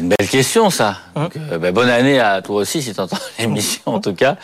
[0.02, 0.98] C'est une belle question, ça.
[1.16, 4.36] Hein euh, ben, bonne année à toi aussi, si tu entends l'émission, en tout cas.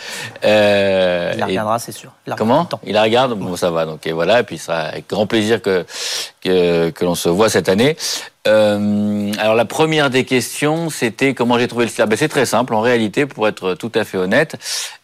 [0.46, 2.12] Euh, il la regardera, c'est sûr.
[2.38, 3.86] comment Il la regarde Bon, ça va.
[3.86, 4.42] Donc, et voilà.
[4.42, 5.84] Et puis, ça avec grand plaisir que,
[6.44, 7.98] que, que l'on se voit cette année.
[8.48, 12.06] Euh, alors, la première des questions, c'était comment j'ai trouvé le style.
[12.06, 12.76] Ben, c'est très simple.
[12.76, 14.58] En réalité, pour être tout à fait honnête,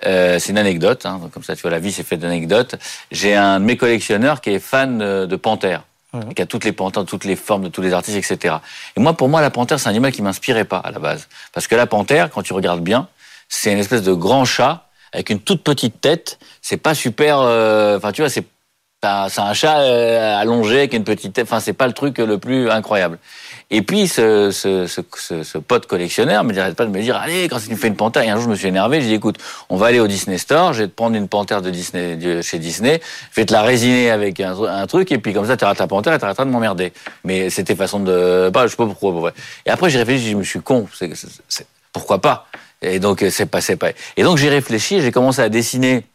[0.04, 1.08] c'est une anecdote.
[1.08, 2.76] Hein, comme ça, tu vois, la vie, c'est fait d'anecdotes.
[3.12, 5.82] J'ai un de mes collectionneurs qui est fan de, de Panthère
[6.36, 8.55] qui a toutes les panthères, toutes les formes de tous les artistes, etc.
[8.96, 11.27] Et moi, pour moi, la panthère, c'est un animal qui m'inspirait pas à la base,
[11.53, 13.08] parce que la panthère, quand tu regardes bien,
[13.50, 16.39] c'est une espèce de grand chat avec une toute petite tête.
[16.62, 17.39] C'est pas super.
[17.39, 18.46] Euh, enfin, tu vois, c'est
[19.29, 21.46] c'est un chat euh, allongé avec une petite tête.
[21.46, 23.20] Enfin, c'est pas le truc le plus incroyable.
[23.75, 27.50] Et puis, ce, ce, ce, ce pote collectionneur me dirait pas de me dire, allez,
[27.50, 29.13] quand tu me fais une panthère, et un jour je me suis énervé, j'ai dit,
[29.15, 29.38] écoute,
[29.68, 32.43] on va aller au Disney Store, je vais te prendre une panthère de Disney, de
[32.43, 35.65] chez Disney, je vais te la résiner avec un, truc, et puis comme ça, tu
[35.65, 36.93] auras ta panthère et tu arrêteras de m'emmerder.
[37.24, 39.32] Mais c'était façon de, pas, je sais pas pourquoi.
[39.65, 41.10] Et après, j'ai réfléchi, je me suis con, c'est,
[41.91, 42.45] pourquoi pas?
[42.84, 43.89] Et donc, c'est pas, pas.
[44.17, 46.06] Et donc, j'ai réfléchi, j'ai commencé à dessiner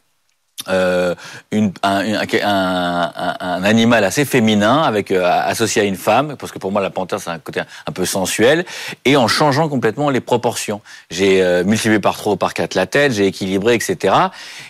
[0.67, 1.15] euh,
[1.51, 2.03] une, un,
[2.43, 6.81] un, un, animal assez féminin avec euh, associé à une femme parce que pour moi
[6.81, 8.65] la panthère c'est un côté un, peu sensuel
[9.05, 10.81] et en changeant complètement les proportions.
[11.09, 14.13] J'ai euh, multiplié par trois par quatre la tête j'ai équilibré etc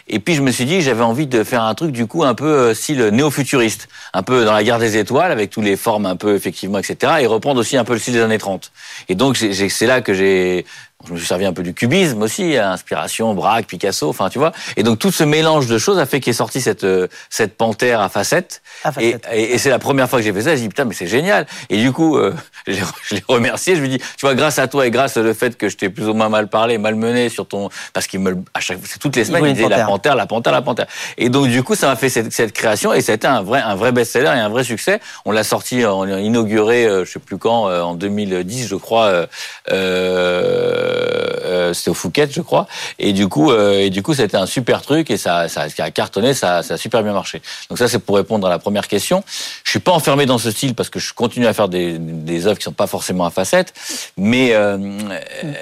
[0.07, 2.35] et puis je me suis dit j'avais envie de faire un truc du coup un
[2.35, 3.87] peu euh, style néo-futuriste.
[4.13, 7.13] Un peu dans la guerre des étoiles avec toutes les formes un peu effectivement etc
[7.21, 8.71] et reprendre aussi un peu le style des années 30
[9.07, 10.65] et donc c'est là que j'ai
[11.07, 14.51] je me suis servi un peu du cubisme aussi, inspiration, Braque, Picasso, enfin tu vois.
[14.75, 18.01] Et donc tout ce mélange de choses a fait qu'est sorti cette euh, cette panthère
[18.01, 18.61] à facettes.
[18.99, 20.55] Et, et, c'est la première fois que j'ai fait ça.
[20.55, 21.47] J'ai dit putain mais c'est génial.
[21.69, 22.35] Et du coup euh,
[22.67, 23.77] je l'ai remercié.
[23.77, 25.89] Je lui dis tu vois grâce à toi et grâce au fait que je t'ai
[25.89, 29.15] plus ou moins mal parlé, mal mené sur ton parce qu'il me à chaque toutes
[29.15, 30.87] les semaines il, disait la panthère, la panthère, la panthère.
[31.17, 33.41] Et donc du coup ça m'a fait cette, cette création et ça a été un
[33.41, 34.99] vrai un vrai best-seller et un vrai succès.
[35.23, 39.27] On l'a sorti, on l'a inauguré, euh, je sais plus quand, en 2010 je crois.
[39.71, 42.67] Euh, euh, c'était au Fouquet, je crois.
[42.97, 45.91] Et du coup, euh, et du coup, c'était un super truc et ça, ça, a
[45.91, 47.41] cartonné, ça, ça a super bien marché.
[47.69, 49.23] Donc ça, c'est pour répondre à la première question.
[49.63, 52.47] Je suis pas enfermé dans ce style parce que je continue à faire des, des
[52.47, 53.73] œuvres qui sont pas forcément à facettes,
[54.17, 54.77] mais euh,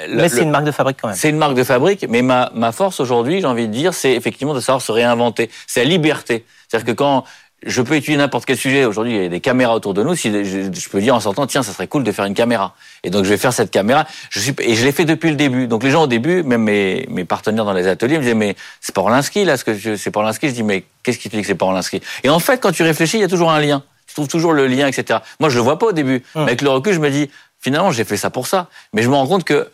[0.10, 1.18] mais c'est une marque de fabrique quand même.
[1.18, 4.14] C'est une marque de fabrique, mais ma, ma force aujourd'hui, j'ai envie de dire, c'est
[4.14, 5.50] effectivement de savoir se réinventer.
[5.68, 6.46] C'est la liberté.
[6.68, 7.24] C'est-à-dire que quand
[7.66, 8.86] je peux étudier n'importe quel sujet.
[8.86, 10.16] Aujourd'hui, il y a des caméras autour de nous.
[10.16, 12.76] Si je, peux dire en sortant, tiens, ça serait cool de faire une caméra.
[13.04, 14.06] Et donc, je vais faire cette caméra.
[14.30, 15.68] Je suis, et je l'ai fait depuis le début.
[15.68, 18.56] Donc, les gens au début, même mes, mes partenaires dans les ateliers, me disaient, mais
[18.80, 20.50] c'est Orlinski, là, ce que c'est Orlinski.
[20.50, 22.02] Je dis, mais qu'est-ce qui te dit que c'est Orlinski?
[22.24, 23.84] Et en fait, quand tu réfléchis, il y a toujours un lien.
[24.06, 25.20] Tu trouves toujours le lien, etc.
[25.40, 26.24] Moi, je le vois pas au début.
[26.36, 26.44] Hum.
[26.44, 28.68] Mais avec le recul, je me dis, finalement, j'ai fait ça pour ça.
[28.94, 29.68] Mais je me rends compte que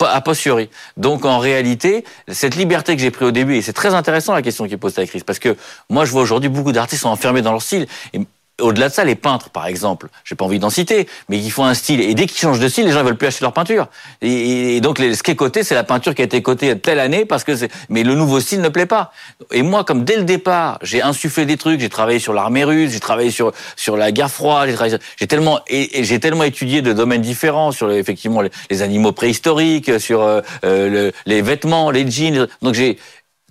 [0.00, 0.68] a posteriori.
[0.96, 4.42] Donc en réalité, cette liberté que j'ai pris au début, et c'est très intéressant la
[4.42, 5.56] question qui pose ta crise, parce que
[5.88, 8.20] moi je vois aujourd'hui beaucoup d'artistes sont enfermés dans leur style, et
[8.60, 11.64] au-delà de ça, les peintres, par exemple, j'ai pas envie d'en citer, mais qui font
[11.64, 13.88] un style, et dès qu'ils changent de style, les gens veulent plus acheter leur peinture.
[14.22, 17.24] Et, donc, ce qui est coté, c'est la peinture qui a été cotée telle année,
[17.24, 19.12] parce que c'est, mais le nouveau style ne plaît pas.
[19.52, 22.92] Et moi, comme dès le départ, j'ai insufflé des trucs, j'ai travaillé sur l'armée russe,
[22.92, 24.70] j'ai travaillé sur sur la guerre froide,
[25.16, 30.22] j'ai tellement et, j'ai tellement étudié de domaines différents sur effectivement les, animaux préhistoriques, sur
[30.22, 32.48] euh, euh, les vêtements, les jeans.
[32.62, 32.98] Donc j'ai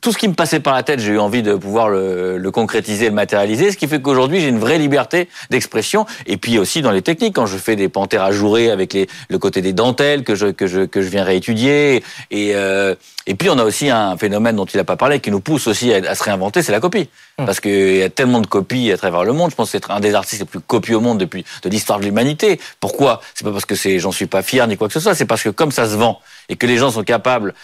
[0.06, 2.52] tout ce qui me passait par la tête, j'ai eu envie de pouvoir le, le,
[2.52, 6.06] concrétiser, le matérialiser, ce qui fait qu'aujourd'hui j'ai une vraie liberté d'expression.
[6.28, 9.40] Et puis aussi dans les techniques, quand je fais des panthères ajourées avec les, le
[9.40, 12.04] côté des dentelles que je que je que je viens réétudier.
[12.30, 12.94] Et euh,
[13.26, 15.66] et puis on a aussi un phénomène dont il n'a pas parlé qui nous pousse
[15.66, 17.10] aussi à, se réinventer, c'est la copie.
[17.40, 17.48] Hum.
[17.48, 19.50] Parce qu'il y a tellement de copies à travers le monde.
[19.50, 22.00] Je pense que c'est un des artistes les plus copiés au monde depuis de l'histoire
[22.00, 22.60] de l'humanité.
[22.80, 23.22] Pourquoi?
[23.34, 25.16] C'est pas parce que c'est j'en suis pas fier ni quoi que ce soit.
[25.16, 27.56] C'est parce que comme ça se vend et que les gens sont capables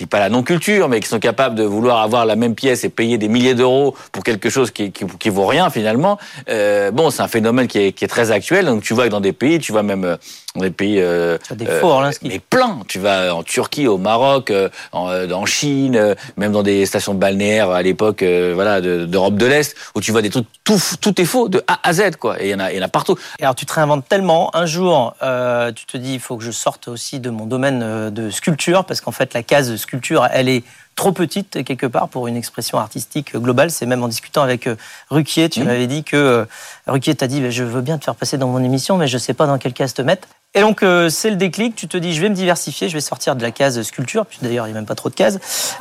[0.00, 2.84] je dis pas la non-culture, mais qui sont capables de vouloir avoir la même pièce
[2.84, 6.16] et payer des milliers d'euros pour quelque chose qui, qui, qui vaut rien finalement.
[6.48, 8.64] Euh, bon, c'est un phénomène qui est, qui est, très actuel.
[8.64, 10.16] Donc tu vois que dans des pays, tu vois même
[10.56, 12.80] euh, des pays, euh, des forts, là, mais plein.
[12.88, 17.70] Tu vas en Turquie, au Maroc, euh, en, en, Chine, même dans des stations balnéaires
[17.70, 21.48] à l'époque, voilà, d'Europe de, l'Est, où tu vois des trucs tout, tout est faux
[21.48, 22.42] de A à Z, quoi.
[22.42, 23.16] Et il y en a, il y en a partout.
[23.38, 24.54] Et alors tu te réinventes tellement.
[24.54, 28.30] Un jour, tu te dis, il faut que je sorte aussi de mon domaine de
[28.30, 30.64] sculpture, parce qu'en fait, la case sculpture, elle est
[31.00, 33.70] trop petite quelque part pour une expression artistique globale.
[33.70, 34.76] C'est même en discutant avec euh,
[35.08, 35.64] Ruquier, tu mmh.
[35.64, 36.44] m'avais dit que euh,
[36.86, 39.32] Ruquier t'a dit je veux bien te faire passer dans mon émission, mais je sais
[39.32, 40.28] pas dans quelle case te mettre.
[40.54, 41.76] Et donc euh, c'est le déclic.
[41.76, 44.26] Tu te dis je vais me diversifier, je vais sortir de la case sculpture.
[44.26, 45.38] Puis d'ailleurs il n'y a même pas trop de cases.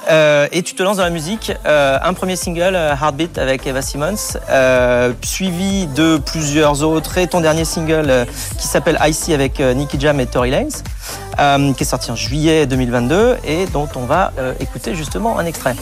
[0.09, 1.51] et tu te lances dans la musique.
[1.65, 4.37] un premier single Heartbeat avec Eva Simmons,
[5.23, 8.27] suivi de plusieurs autres et ton dernier single
[8.59, 10.83] qui s'appelle Icy avec Nicky Jam et Tory Lanez.
[11.39, 15.45] Euh, qui est sorti en juillet 2022 et dont on va euh, écouter justement un
[15.45, 15.73] extrait.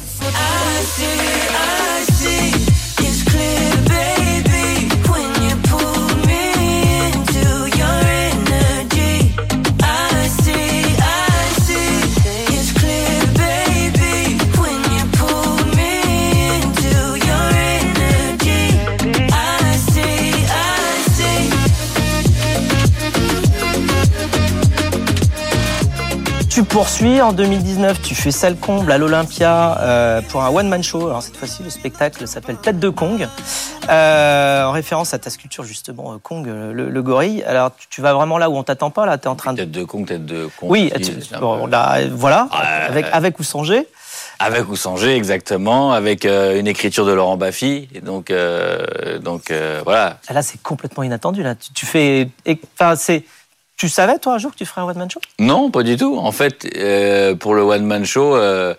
[26.77, 31.07] Poursuis en 2019, tu fais salle comble à l'Olympia euh, pour un one man show.
[31.07, 33.27] Alors cette fois-ci, le spectacle s'appelle Tête de Kong,
[33.89, 37.43] euh, en référence à ta sculpture justement euh, Kong, le, gorille.
[37.45, 39.07] Alors tu, vas vraiment là où on t'attend pas.
[39.07, 40.69] Là, es en train de tête de Kong, tête de Kong.
[40.69, 40.93] Oui,
[42.11, 42.47] voilà,
[42.87, 43.43] avec avec ou.
[44.39, 47.89] Avec ou sans G, exactement, avec une écriture de Laurent Baffy.
[47.95, 48.31] Et donc,
[49.21, 49.51] donc
[49.83, 50.19] voilà.
[50.29, 51.41] Là, c'est complètement inattendu.
[51.41, 52.29] Là, tu, tu fais,
[52.79, 53.23] enfin, c'est
[53.77, 55.21] tu savais, toi, un jour, que tu ferais un one-man show?
[55.39, 56.17] Non, pas du tout.
[56.17, 58.73] En fait, euh, pour le one-man show, euh,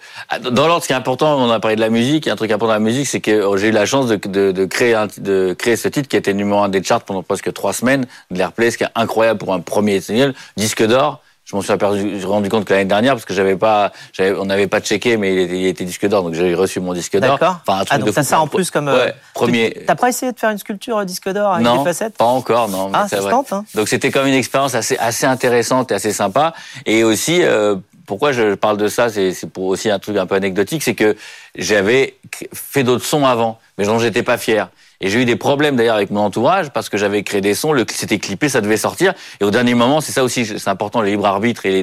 [0.51, 2.67] dans l'ordre, ce qui est important, on a parlé de la musique, un truc important
[2.67, 5.07] dans la musique, c'est que oh, j'ai eu la chance de, de, de, créer un,
[5.19, 8.39] de créer ce titre qui était numéro un des charts pendant presque trois semaines, de
[8.39, 12.51] l'airplay, ce qui est incroyable pour un premier single, disque d'or je m'en suis rendu
[12.51, 15.85] compte que l'année dernière parce que j'avais pas, on n'avait pas checké, mais il était,
[15.85, 17.39] disque d'or, donc j'ai reçu mon disque d'or.
[17.39, 17.61] D'accord.
[17.67, 19.85] Enfin, un truc ah, donc ça, ça en plus comme ouais, euh, premier.
[19.87, 22.69] T'as pas essayé de faire une sculpture disque d'or avec non, des facettes Pas encore,
[22.69, 22.91] non.
[22.93, 23.51] Ah, ça tente.
[23.55, 23.65] Hein.
[23.75, 26.53] Donc c'était comme une expérience assez assez intéressante et assez sympa,
[26.85, 27.43] et aussi.
[27.43, 27.77] Euh,
[28.09, 31.15] pourquoi je parle de ça, c'est pour aussi un truc un peu anecdotique, c'est que
[31.55, 32.15] j'avais
[32.55, 34.71] fait d'autres sons avant, mais dont j'étais pas fier.
[35.03, 37.75] Et j'ai eu des problèmes d'ailleurs avec mon entourage parce que j'avais créé des sons,
[37.91, 39.13] c'était clippé, ça devait sortir.
[39.43, 41.83] Et au dernier moment, c'est ça aussi, c'est important, le libre arbitre et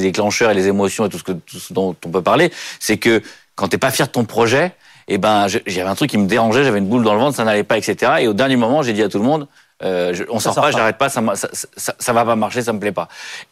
[0.00, 2.96] déclencheurs et les émotions et tout ce, que, tout ce dont on peut parler, c'est
[2.96, 3.22] que
[3.54, 4.72] quand t'es pas fier de ton projet,
[5.08, 7.44] eh ben j'avais un truc qui me dérangeait, j'avais une boule dans le ventre, ça
[7.44, 8.12] n'allait pas, etc.
[8.20, 9.46] Et au dernier moment, j'ai dit à tout le monde,
[9.82, 12.80] euh, on sort, pas, j'arrête pas, ça, ça, ça, ça, va pas marcher, ça me
[12.80, 13.08] plaît pas.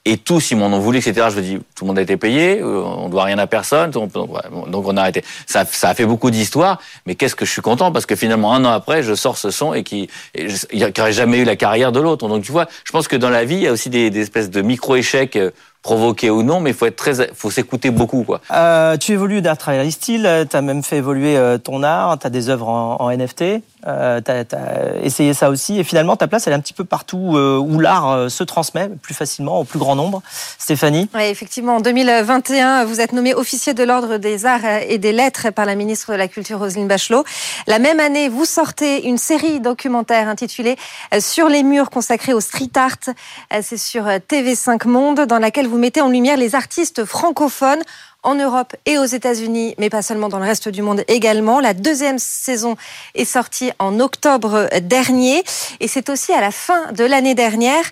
[0.07, 1.27] Et tous, ils m'en ont voulu, etc.
[1.31, 3.91] Je me dis, tout le monde a été payé, euh, on doit rien à personne,
[3.91, 5.23] donc on a arrêté.
[5.47, 8.55] Ça, ça a fait beaucoup d'histoires, mais qu'est-ce que je suis content parce que finalement
[8.55, 11.57] un an après, je sors ce son et qui, il n'y aurait jamais eu la
[11.57, 12.27] carrière de l'autre.
[12.27, 14.21] Donc tu vois, je pense que dans la vie, il y a aussi des, des
[14.21, 15.51] espèces de micro échecs euh,
[15.85, 18.41] provoqué ou non, mais il faut être très, faut s'écouter beaucoup, quoi.
[18.51, 22.27] Euh, tu évolues d'art travail style, tu as même fait évoluer euh, ton art, tu
[22.27, 26.47] as des œuvres en, NFT, euh, tu as, essayé ça aussi, et finalement ta place
[26.47, 29.65] elle est un petit peu partout euh, où l'art euh, se transmet plus facilement au
[29.65, 30.23] plus grand nombre.
[30.59, 31.11] Stéphanie?
[31.15, 35.51] Oui, effectivement, en 2021, vous êtes nommé officier de l'ordre des arts et des lettres
[35.51, 37.25] par la ministre de la Culture Roselyne Bachelot.
[37.67, 40.77] La même année, vous sortez une série documentaire intitulée
[41.19, 43.15] Sur les murs consacrée au street art.
[43.61, 47.83] C'est sur TV5 Monde, dans laquelle vous vous mettez en lumière les artistes francophones
[48.25, 51.61] en Europe et aux États-Unis, mais pas seulement dans le reste du monde également.
[51.61, 52.77] La deuxième saison
[53.15, 55.45] est sortie en octobre dernier
[55.81, 57.85] et c'est aussi à la fin de l'année dernière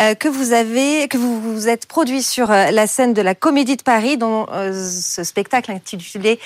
[0.00, 3.34] euh, que vous avez, que vous vous êtes produit sur euh, la scène de la
[3.34, 6.38] Comédie de Paris, dont euh, ce spectacle intitulé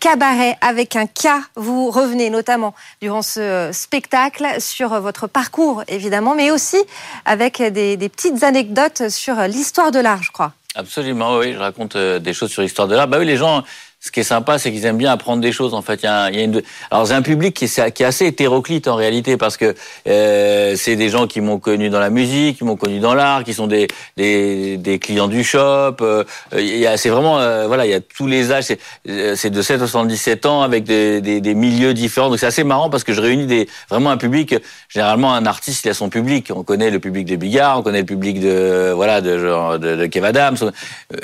[0.00, 1.28] Cabaret avec un K.
[1.54, 6.78] Vous revenez notamment durant ce spectacle sur votre parcours évidemment, mais aussi
[7.24, 10.52] avec des, des petites anecdotes sur l'histoire de l'art, je crois.
[10.78, 13.08] Absolument, oui, je raconte des choses sur l'histoire de l'art.
[13.08, 13.64] Bah oui, les gens,
[14.06, 15.74] ce qui est sympa, c'est qu'ils aiment bien apprendre des choses.
[15.74, 16.62] En fait, il y a, il y a une...
[16.90, 19.74] alors c'est un public qui est, qui est, assez hétéroclite en réalité parce que
[20.08, 23.42] euh, c'est des gens qui m'ont connu dans la musique, qui m'ont connu dans l'art,
[23.42, 25.96] qui sont des, des, des clients du shop.
[26.02, 28.64] Euh, c'est vraiment euh, voilà, il y a tous les âges.
[28.64, 32.28] C'est, euh, de 7 à 77 ans avec des, des, des milieux différents.
[32.30, 34.54] Donc c'est assez marrant parce que je réunis des vraiment un public.
[34.88, 36.52] Généralement, un artiste il a son public.
[36.54, 39.96] On connaît le public de Bigard, on connaît le public de voilà de genre de,
[39.96, 40.56] de Kev Adams.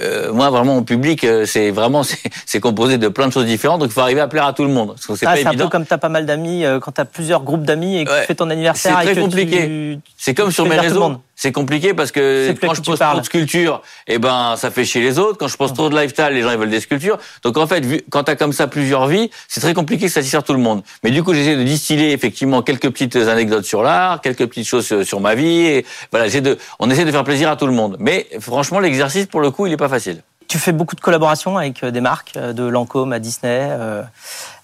[0.00, 2.02] Euh, moi, vraiment, mon public, c'est vraiment
[2.46, 4.62] c'est composé de plein de choses différentes, donc il faut arriver à plaire à tout
[4.62, 4.94] le monde.
[4.98, 7.42] C'est ah, un peu comme tu as pas mal d'amis, euh, quand tu as plusieurs
[7.42, 8.98] groupes d'amis et que tu fais ton anniversaire.
[9.02, 9.98] C'est très compliqué.
[10.16, 11.16] C'est comme sur mes réseaux.
[11.34, 15.02] C'est compliqué parce que quand je pose trop de sculptures, eh ben ça fait chier
[15.02, 15.38] les autres.
[15.38, 17.18] Quand je pose trop de lifestyle, les gens ils veulent des sculptures.
[17.42, 20.20] Donc en fait, vu, quand t'as comme ça plusieurs vies, c'est très compliqué que ça
[20.20, 20.82] satisfaire tout le monde.
[21.02, 25.02] Mais du coup, j'essaie de distiller effectivement quelques petites anecdotes sur l'art, quelques petites choses
[25.02, 25.66] sur, ma vie.
[25.66, 27.96] Et voilà, de, on essaie de faire plaisir à tout le monde.
[27.98, 30.22] Mais franchement, l'exercice pour le coup, il est pas facile.
[30.52, 33.70] Tu fais beaucoup de collaborations avec euh, des marques, euh, de Lancôme à Disney.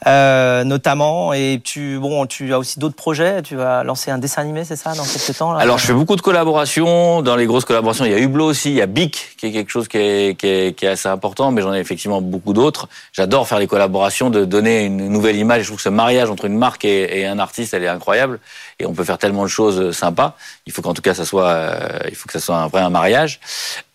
[0.06, 1.32] Euh, euh, notamment.
[1.32, 3.42] Et tu, bon, tu as aussi d'autres projets.
[3.42, 5.92] Tu vas lancer un dessin animé, c'est ça, dans quelques temps là Alors, je fais
[5.92, 7.22] beaucoup de collaborations.
[7.22, 9.52] Dans les grosses collaborations, il y a Hublot aussi, il y a Bic, qui est
[9.52, 12.52] quelque chose qui est, qui est, qui est assez important, mais j'en ai effectivement beaucoup
[12.52, 12.88] d'autres.
[13.12, 15.62] J'adore faire les collaborations, de donner une nouvelle image.
[15.62, 18.40] Je trouve que ce mariage entre une marque et, et, un artiste, elle est incroyable.
[18.78, 20.37] Et on peut faire tellement de choses sympas.
[20.66, 22.82] Il faut qu'en tout cas, ça soit, euh, il faut que ça soit un vrai
[22.82, 23.40] un mariage.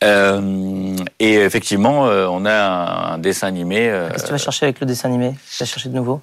[0.04, 3.92] Euh, et effectivement, euh, on a un, un dessin animé.
[4.12, 5.36] Qu'est-ce que tu vas chercher avec le dessin animé?
[5.52, 6.22] Tu vas chercher nouveau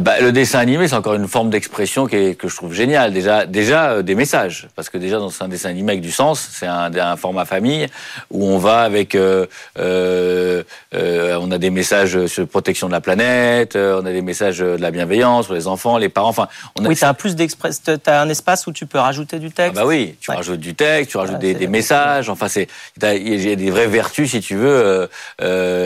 [0.00, 3.12] bah, le dessin animé, c'est encore une forme d'expression que je trouve géniale.
[3.12, 6.48] Déjà, déjà euh, des messages, parce que déjà dans un dessin animé avec du sens,
[6.52, 7.86] c'est un, un, format famille
[8.32, 9.46] où on va avec, euh,
[9.78, 14.20] euh, euh on a des messages sur protection de la planète, euh, on a des
[14.20, 16.30] messages de la bienveillance pour les enfants, les parents.
[16.30, 19.52] Enfin, on a, oui, t'as plus d'express, t'as un espace où tu peux rajouter du
[19.52, 19.76] texte.
[19.76, 22.28] Ah bah oui, tu rajoutes du texte, tu rajoutes des, des, messages.
[22.28, 22.66] Enfin, c'est,
[23.00, 25.08] il y a des vraies vertus, si tu veux,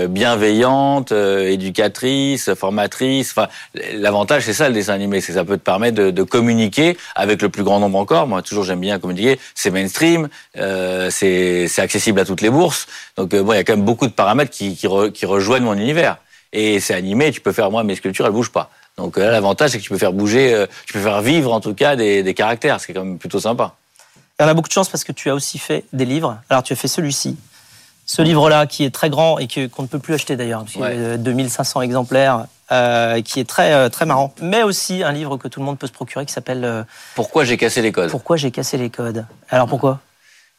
[0.09, 3.33] bienveillantes, éducatrices, formatrices.
[3.33, 3.49] Enfin
[3.99, 7.43] l'avantage, c'est ça le dessin animé, c'est que ça peut te permettre de, communiquer avec
[7.43, 8.27] le plus grand nombre encore.
[8.27, 9.39] Moi, toujours, j'aime bien communiquer.
[9.55, 12.87] C'est mainstream, euh, c'est accessible à toutes les bourses.
[13.17, 14.87] Donc, euh, bon, il y a quand même beaucoup de paramètres qui,
[15.27, 16.19] rejoignent mon univers.
[16.53, 18.71] Et c'est animé, tu peux faire, moi, mes sculptures, elles bougent pas.
[18.97, 21.75] Donc euh, l'avantage, c'est que tu peux faire bouger, tu peux faire vivre, en tout
[21.75, 23.75] cas, des, des caractères, ce qui est quand même plutôt sympa.
[24.41, 26.39] On a beaucoup de chance parce que tu as aussi fait des livres.
[26.49, 27.37] Alors, tu as fait celui-ci,
[28.09, 31.19] ce livre-là qui est très grand et qu'on ne peut plus acheter d'ailleurs, ouais.
[31.19, 35.61] 2500 exemplaires, euh, qui est très euh, très marrant, mais aussi un livre que tout
[35.61, 36.83] le monde peut se procurer qui s'appelle euh,
[37.15, 38.11] Pourquoi j'ai cassé les codes?
[38.11, 39.27] Pourquoi j'ai cassé les codes?
[39.51, 40.01] Alors pourquoi?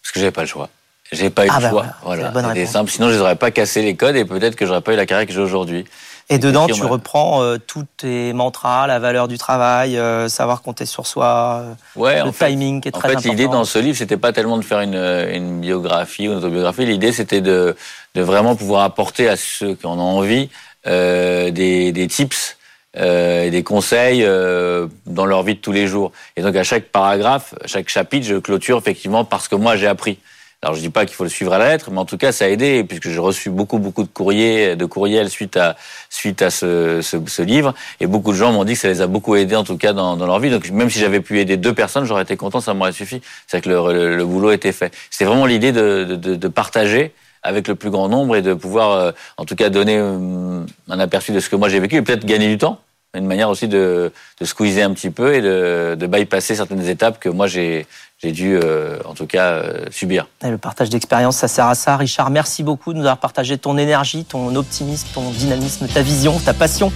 [0.02, 0.70] Parce que j'avais pas le choix.
[1.12, 1.86] J'ai pas eu ah le bah choix.
[2.04, 2.30] Voilà.
[2.30, 2.66] voilà.
[2.68, 2.92] simple.
[2.92, 5.26] Sinon, je n'aurais pas cassé les codes et peut-être que j'aurais pas eu la carrière
[5.26, 5.86] que j'ai aujourd'hui.
[6.32, 10.86] Et dedans, tu reprends euh, tous tes mantras, la valeur du travail, euh, savoir compter
[10.86, 11.64] sur soi,
[11.96, 13.18] ouais, le timing qui est très important.
[13.18, 16.34] En fait, l'idée dans ce livre, c'était pas tellement de faire une, une biographie ou
[16.34, 16.86] une autobiographie.
[16.86, 17.76] L'idée, c'était de,
[18.14, 20.50] de vraiment pouvoir apporter à ceux qui en ont envie
[20.88, 22.58] euh, des, des tips
[22.98, 26.12] euh, et des conseils euh, dans leur vie de tous les jours.
[26.38, 29.88] Et donc à chaque paragraphe, à chaque chapitre, je clôture effectivement parce que moi j'ai
[29.88, 30.20] appris.
[30.62, 32.34] Alors je dis pas qu'il faut le suivre à la lettre, mais en tout cas
[32.34, 35.78] ça a aidé puisque j'ai reçu beaucoup beaucoup de courriers, de courriels suite à
[36.10, 39.00] suite à ce, ce, ce livre et beaucoup de gens m'ont dit que ça les
[39.00, 40.50] a beaucoup aidés en tout cas dans, dans leur vie.
[40.50, 43.22] Donc même si j'avais pu aider deux personnes, j'aurais été content, ça m'aurait suffi.
[43.48, 44.94] C'est que le, le, boulot était fait.
[45.10, 48.92] C'est vraiment l'idée de, de, de, partager avec le plus grand nombre et de pouvoir
[48.92, 52.02] euh, en tout cas donner euh, un aperçu de ce que moi j'ai vécu et
[52.02, 52.82] peut-être gagner du temps
[53.16, 57.20] une manière aussi de, de squeezer un petit peu et de, de bypasser certaines étapes
[57.20, 57.88] que moi j'ai
[58.22, 60.28] j'ai dû, euh, en tout cas, euh, subir.
[60.44, 61.96] Et le partage d'expérience, ça sert à ça.
[61.96, 66.38] Richard, merci beaucoup de nous avoir partagé ton énergie, ton optimisme, ton dynamisme, ta vision,
[66.38, 66.92] ta passion.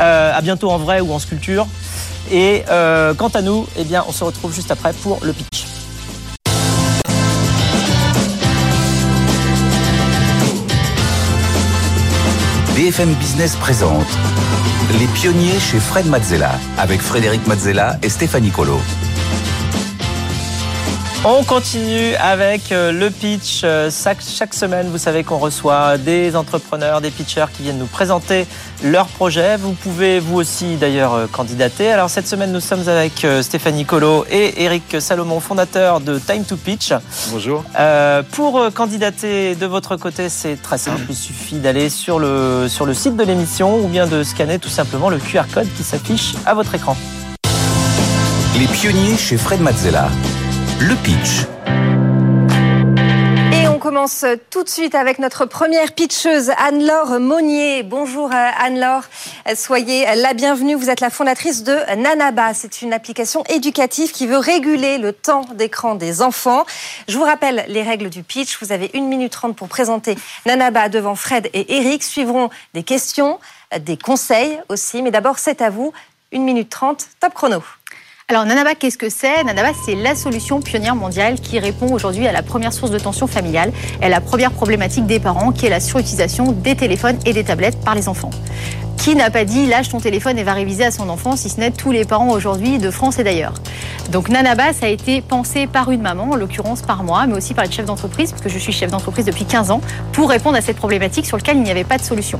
[0.00, 1.66] Euh, à bientôt en vrai ou en sculpture.
[2.30, 5.66] Et euh, quant à nous, eh bien, on se retrouve juste après pour le pitch.
[12.74, 14.06] BFM Business présente
[14.98, 18.78] Les pionniers chez Fred Mazzella avec Frédéric Mazzella et Stéphanie Colo.
[21.24, 23.60] On continue avec euh, le pitch.
[23.62, 28.44] Euh, chaque, semaine, vous savez qu'on reçoit des entrepreneurs, des pitchers qui viennent nous présenter
[28.82, 29.56] leurs projets.
[29.56, 31.92] Vous pouvez vous aussi d'ailleurs euh, candidater.
[31.92, 36.56] Alors cette semaine, nous sommes avec Stéphanie Colo et Eric Salomon, fondateur de Time to
[36.56, 36.92] Pitch.
[37.30, 37.62] Bonjour.
[38.32, 41.02] pour candidater de votre côté, c'est très simple.
[41.08, 44.68] Il suffit d'aller sur le, sur le site de l'émission ou bien de scanner tout
[44.68, 46.96] simplement le QR code qui s'affiche à votre écran.
[48.58, 50.08] Les pionniers chez Fred Mazzella
[50.82, 51.46] le pitch.
[53.52, 57.84] Et on commence tout de suite avec notre première pitcheuse, Anne-Laure Monnier.
[57.84, 59.04] Bonjour euh, Anne-Laure,
[59.54, 60.74] soyez la bienvenue.
[60.74, 62.52] Vous êtes la fondatrice de Nanaba.
[62.54, 66.64] C'est une application éducative qui veut réguler le temps d'écran des enfants.
[67.06, 68.58] Je vous rappelle les règles du pitch.
[68.60, 70.16] Vous avez une minute trente pour présenter
[70.46, 72.02] Nanaba devant Fred et Eric.
[72.02, 73.38] Suivront des questions,
[73.78, 75.02] des conseils aussi.
[75.02, 75.92] Mais d'abord, c'est à vous.
[76.32, 77.62] Une minute trente, top chrono.
[78.28, 79.42] Alors Nanaba, qu'est-ce que c'est?
[79.44, 83.26] Nanaba, c'est la solution pionnière mondiale qui répond aujourd'hui à la première source de tension
[83.26, 87.32] familiale et à la première problématique des parents qui est la surutilisation des téléphones et
[87.32, 88.30] des tablettes par les enfants.
[88.96, 91.58] Qui n'a pas dit lâche ton téléphone et va réviser à son enfant, si ce
[91.58, 93.54] n'est tous les parents aujourd'hui de France et d'ailleurs.
[94.10, 97.54] Donc Nanaba, ça a été pensé par une maman, en l'occurrence par moi, mais aussi
[97.54, 99.80] par le chef d'entreprise, parce que je suis chef d'entreprise depuis 15 ans,
[100.12, 102.38] pour répondre à cette problématique sur laquelle il n'y avait pas de solution.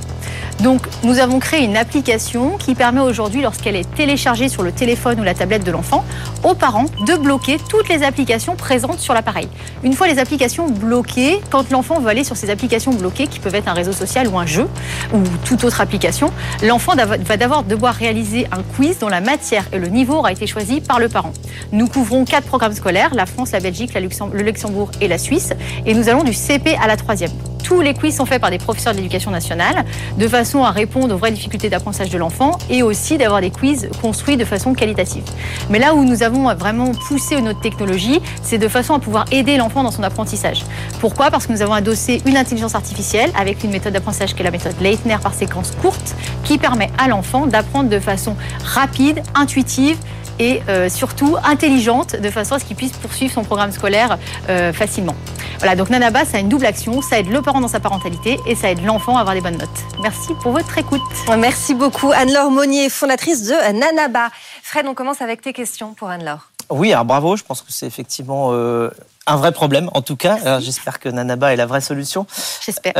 [0.60, 5.18] Donc nous avons créé une application qui permet aujourd'hui, lorsqu'elle est téléchargée sur le téléphone
[5.18, 6.04] ou la tablette de l'enfant,
[6.44, 9.48] aux parents de bloquer toutes les applications présentes sur l'appareil.
[9.82, 13.54] Une fois les applications bloquées, quand l'enfant veut aller sur ces applications bloquées, qui peuvent
[13.54, 14.68] être un réseau social ou un jeu,
[15.12, 16.30] ou toute autre application,
[16.62, 20.46] l'enfant va d'abord devoir réaliser un quiz dont la matière et le niveau aura été
[20.46, 21.32] choisi par le parent.
[21.72, 25.52] Nous couvrons quatre programmes scolaires, la France, la Belgique, le Luxembourg et la Suisse,
[25.86, 27.32] et nous allons du CP à la troisième.
[27.62, 29.84] Tous les quiz sont faits par des professeurs de l'éducation nationale,
[30.16, 33.88] de façon à répondre aux vraies difficultés d'apprentissage de l'enfant et aussi d'avoir des quiz
[34.00, 35.24] construits de façon qualitative.
[35.70, 39.56] Mais là où nous avons vraiment poussé notre technologie, c'est de façon à pouvoir aider
[39.56, 40.64] l'enfant dans son apprentissage.
[41.00, 41.30] Pourquoi?
[41.30, 44.50] Parce que nous avons adossé une intelligence artificielle avec une méthode d'apprentissage qui est la
[44.50, 49.96] méthode Leitner par séquence courte, qui permet à l'enfant d'apprendre de façon rapide, intuitive,
[50.38, 54.72] et euh, surtout intelligente de façon à ce qu'il puisse poursuivre son programme scolaire euh,
[54.72, 55.14] facilement.
[55.62, 58.36] Voilà, donc Nanaba, ça a une double action, ça aide le parent dans sa parentalité
[58.48, 59.68] et ça aide l'enfant à avoir des bonnes notes.
[60.02, 61.00] Merci pour votre écoute.
[61.38, 64.30] Merci beaucoup Anne-Laure Monnier, fondatrice de Nanaba.
[64.64, 66.50] Fred, on commence avec tes questions pour Anne-Laure.
[66.68, 68.90] Oui, alors bravo, je pense que c'est effectivement euh,
[69.28, 70.58] un vrai problème en tout cas.
[70.58, 72.26] J'espère que Nanaba est la vraie solution.
[72.60, 72.94] J'espère.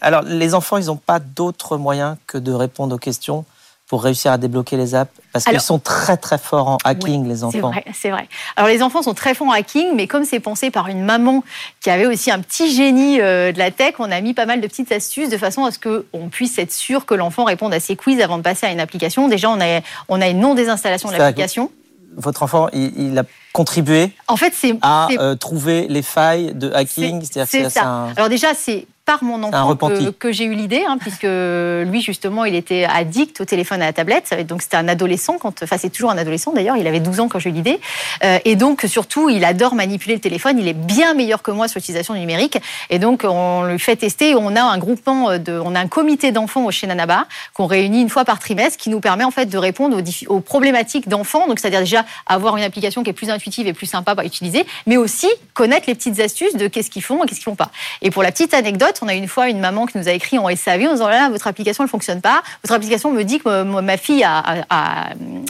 [0.00, 3.44] alors les enfants, ils n'ont pas d'autres moyens que de répondre aux questions
[3.88, 7.44] pour réussir à débloquer les apps Parce qu'ils sont très très forts en hacking, les
[7.44, 7.52] enfants.
[7.52, 8.28] C'est vrai, c'est vrai.
[8.56, 11.44] Alors les enfants sont très forts en hacking, mais comme c'est pensé par une maman
[11.80, 14.60] qui avait aussi un petit génie euh, de la tech, on a mis pas mal
[14.60, 17.80] de petites astuces de façon à ce qu'on puisse être sûr que l'enfant réponde à
[17.80, 19.28] ses quiz avant de passer à une application.
[19.28, 21.70] Déjà, on a, on a une non-désinstallation de l'application.
[22.16, 27.22] Votre enfant, il, a contribué en fait, à euh, trouver les failles de hacking.
[27.46, 28.08] C'est ça.
[28.16, 29.76] Alors déjà, c'est par mon enfant
[30.18, 33.86] que, j'ai eu l'idée, hein, puisque lui, justement, il était addict au téléphone et à
[33.86, 34.34] la tablette.
[34.46, 37.28] Donc, c'était un adolescent, quand, enfin, c'est toujours un adolescent d'ailleurs, il avait 12 ans
[37.28, 37.80] quand j'ai eu l'idée.
[38.24, 40.58] Euh, et donc, surtout, il adore manipuler le téléphone.
[40.58, 42.58] Il est bien meilleur que moi sur l'utilisation numérique.
[42.90, 44.34] Et donc, on lui fait tester.
[44.34, 48.02] On a un groupement, de, on a un comité d'enfants au chez Nanaba qu'on réunit
[48.02, 51.46] une fois par trimestre qui nous permet en fait de répondre aux, aux problématiques d'enfants.
[51.46, 54.66] Donc, c'est-à-dire déjà avoir une application qui est plus intuitive et plus sympa à utiliser,
[54.86, 57.70] mais aussi connaître les petites astuces de qu'est-ce qu'ils font et qu'est-ce qu'ils font pas.
[58.02, 60.38] Et pour la petite anecdote, on a une fois une maman qui nous a écrit
[60.38, 62.42] en SAV en disant là, votre application ne fonctionne pas.
[62.62, 64.64] Votre application me dit que ma fille a,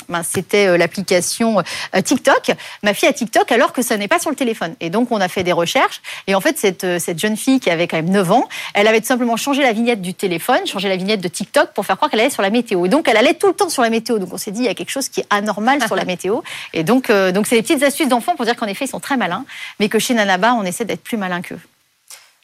[0.08, 1.58] ben, c'était euh, l'application
[1.94, 2.52] euh, TikTok.
[2.82, 4.74] Ma fille a TikTok alors que ça n'est pas sur le téléphone.
[4.80, 6.00] Et donc on a fait des recherches.
[6.26, 8.86] Et en fait cette, euh, cette jeune fille qui avait quand même 9 ans, elle
[8.86, 11.96] avait tout simplement changé la vignette du téléphone, changé la vignette de TikTok pour faire
[11.96, 12.86] croire qu'elle allait sur la météo.
[12.86, 14.18] Et donc elle allait tout le temps sur la météo.
[14.18, 16.40] Donc on s'est dit il y a quelque chose qui est anormal sur la météo.
[16.72, 19.16] Et donc donc c'est des petites astuces d'enfants pour dire qu'en effet ils sont très
[19.16, 19.44] malins,
[19.80, 21.58] mais que chez Nanaba on essaie d'être plus malin qu'eux.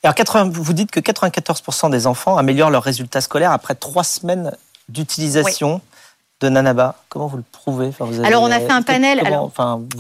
[0.04, 4.56] Alors, 80, vous dites que 94% des enfants améliorent leurs résultats scolaires après trois semaines
[4.88, 5.80] d'utilisation
[6.40, 7.90] de Nanaba Comment vous le prouvez?
[8.25, 9.20] Alors on a fait un panel.
[9.20, 9.51] Alors,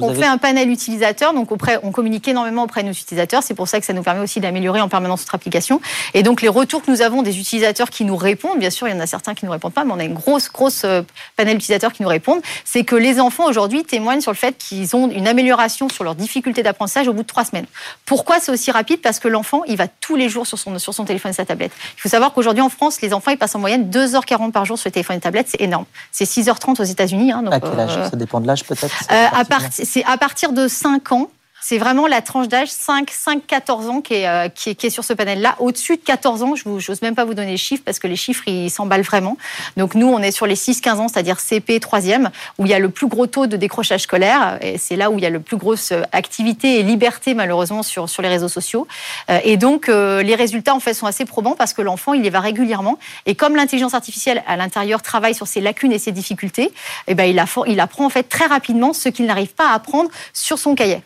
[0.00, 3.42] on fait un panel utilisateur, donc auprès, on communique énormément auprès de nos utilisateurs.
[3.42, 5.82] C'est pour ça que ça nous permet aussi d'améliorer en permanence notre application.
[6.14, 8.92] Et donc les retours que nous avons des utilisateurs qui nous répondent, bien sûr il
[8.92, 10.84] y en a certains qui ne nous répondent pas, mais on a une grosse grosse
[10.86, 11.02] euh,
[11.36, 12.40] panel d'utilisateurs qui nous répondent.
[12.64, 16.14] C'est que les enfants aujourd'hui témoignent sur le fait qu'ils ont une amélioration sur leurs
[16.14, 17.66] difficultés d'apprentissage au bout de trois semaines.
[18.06, 19.02] Pourquoi c'est aussi rapide?
[19.02, 21.44] Parce que l'enfant il va tous les jours sur son sur son téléphone et sa
[21.44, 21.72] tablette.
[21.98, 24.78] Il faut savoir qu'aujourd'hui en France les enfants ils passent en moyenne 2h40 par jour
[24.78, 25.84] sur le téléphone et tablette, c'est énorme.
[26.10, 27.01] C'est 6h30 aux États-Unis.
[27.30, 27.96] Hein, à quel âge?
[27.96, 29.26] euh, Ça dépend de l'âge peut-être euh,
[29.70, 31.28] C'est à partir de 5 ans.
[31.64, 34.88] C'est vraiment la tranche d'âge 5, 5, 14 ans qui est, euh, qui est, qui
[34.88, 35.54] est sur ce panel-là.
[35.60, 38.16] Au-dessus de 14 ans, je n'ose même pas vous donner les chiffres parce que les
[38.16, 39.36] chiffres, ils s'emballent vraiment.
[39.76, 42.80] Donc nous, on est sur les 6-15 ans, c'est-à-dire CP, 3e, où il y a
[42.80, 44.58] le plus gros taux de décrochage scolaire.
[44.60, 48.08] Et c'est là où il y a le plus grosse activité et liberté, malheureusement, sur,
[48.08, 48.88] sur les réseaux sociaux.
[49.30, 52.26] Euh, et donc, euh, les résultats, en fait, sont assez probants parce que l'enfant, il
[52.26, 52.98] y va régulièrement.
[53.24, 56.72] Et comme l'intelligence artificielle, à l'intérieur, travaille sur ses lacunes et ses difficultés,
[57.06, 60.10] eh ben, il, il apprend, en fait, très rapidement ce qu'il n'arrive pas à apprendre
[60.32, 61.02] sur son cahier.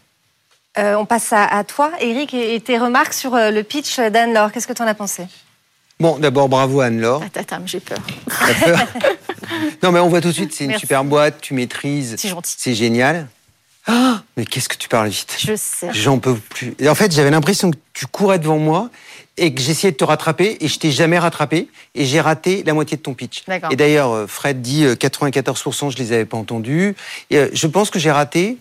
[0.79, 4.53] Euh, on passe à, toi, Eric, et tes remarques sur euh, le pitch d'Anne-Laure.
[4.53, 5.27] Qu'est-ce que tu en as pensé?
[5.99, 7.23] Bon, d'abord, bravo Anne-Laure.
[7.35, 7.99] Attends, j'ai peur.
[8.65, 8.79] peur?
[9.83, 12.17] Non, mais on voit tout de suite, c'est une super boîte, tu maîtrises.
[12.19, 12.57] C'est gentil.
[12.59, 13.29] C'est génial.
[13.87, 15.37] Ah, mais qu'est-ce que tu parles vite?
[15.39, 15.89] Je sais.
[15.93, 16.75] J'en peux plus.
[16.81, 18.91] Et en fait, j'avais l'impression que tu courais devant moi
[19.37, 22.75] et que j'essayais de te rattraper et je t'ai jamais rattrapé et j'ai raté la
[22.75, 23.45] moitié de ton pitch.
[23.71, 26.97] Et d'ailleurs, euh, Fred dit 94%, je les avais pas entendus.
[27.31, 28.59] Et je pense que j'ai raté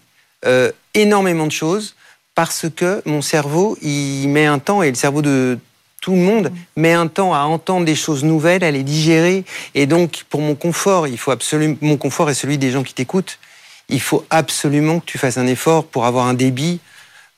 [0.93, 1.95] énormément de choses
[2.35, 5.57] parce que mon cerveau, il met un temps, et le cerveau de
[6.01, 9.43] tout le monde met un temps à entendre des choses nouvelles, à les digérer.
[9.73, 12.93] Et donc, pour mon confort, il faut absolument, mon confort est celui des gens qui
[12.93, 13.39] t'écoutent.
[13.89, 16.79] Il faut absolument que tu fasses un effort pour avoir un débit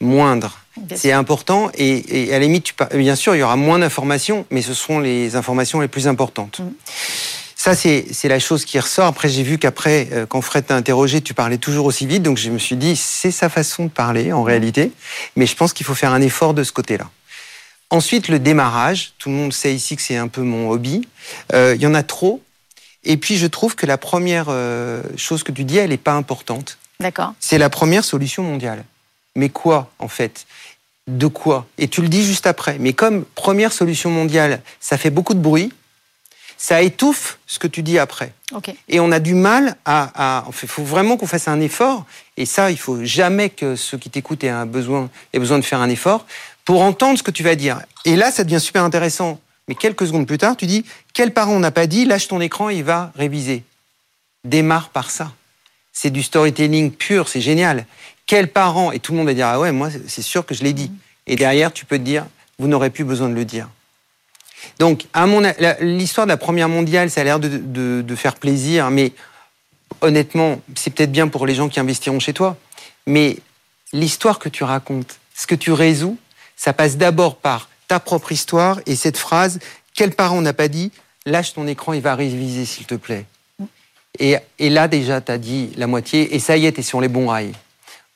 [0.01, 0.59] moindre.
[0.95, 4.61] C'est important et, à la limite, tu, bien sûr, il y aura moins d'informations, mais
[4.61, 6.59] ce seront les informations les plus importantes.
[6.59, 6.63] Mm.
[7.59, 9.07] Ça, c'est la chose qui ressort.
[9.07, 12.21] Après, j'ai vu qu'après, euh, quand Fred t'a interrogé, tu parlais toujours aussi vite.
[12.21, 14.91] Donc, je me suis dit, c'est sa façon de parler, en réalité.
[15.35, 17.09] Mais je pense qu'il faut faire un effort de ce côté-là.
[17.89, 19.13] Ensuite, le démarrage.
[19.17, 21.07] Tout le monde sait ici que c'est un peu mon hobby.
[21.51, 22.43] Euh, il y en a trop.
[23.03, 26.13] Et puis, je trouve que la première euh, chose que tu dis, elle n'est pas
[26.13, 26.77] importante.
[26.99, 27.33] D'accord.
[27.39, 28.85] C'est la première solution mondiale.
[29.35, 30.45] Mais quoi, en fait?
[31.07, 31.65] De quoi?
[31.79, 32.77] Et tu le dis juste après.
[32.79, 35.71] Mais comme première solution mondiale, ça fait beaucoup de bruit,
[36.57, 38.33] ça étouffe ce que tu dis après.
[38.87, 40.43] Et on a du mal à.
[40.63, 42.05] Il faut vraiment qu'on fasse un effort.
[42.35, 45.81] Et ça, il faut jamais que ceux qui t'écoutent aient, besoin, aient besoin de faire
[45.81, 46.25] un effort
[46.65, 47.81] pour entendre ce que tu vas dire.
[48.05, 49.39] Et là, ça devient super intéressant.
[49.67, 52.41] Mais quelques secondes plus tard, tu dis quel parent on n'a pas dit Lâche ton
[52.41, 53.63] écran, il va réviser.
[54.43, 55.33] Démarre par ça.
[55.93, 57.85] C'est du storytelling pur, c'est génial.
[58.25, 60.63] Quel parent Et tout le monde va dire Ah ouais, moi, c'est sûr que je
[60.63, 60.91] l'ai dit.
[61.27, 62.25] Et derrière, tu peux te dire
[62.59, 63.69] Vous n'aurez plus besoin de le dire.
[64.79, 65.05] Donc,
[65.81, 69.13] l'histoire de la Première mondiale, ça a l'air de, faire plaisir, mais
[70.01, 72.57] honnêtement, c'est peut-être bien pour les gens qui investiront chez toi.
[73.05, 73.37] Mais
[73.93, 76.17] l'histoire que tu racontes, ce que tu résous,
[76.55, 79.59] ça passe d'abord par ta propre histoire et cette phrase
[79.93, 80.91] quel parent n'a pas dit
[81.25, 83.25] lâche ton écran, il va réviser s'il te plaît.
[84.19, 87.01] Et, là, déjà, tu as dit la moitié, et ça y est, tu es sur
[87.01, 87.53] les bons rails.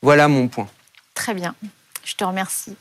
[0.02, 0.68] Voilà mon point.
[1.14, 1.54] Très bien.
[2.04, 2.76] Je te remercie.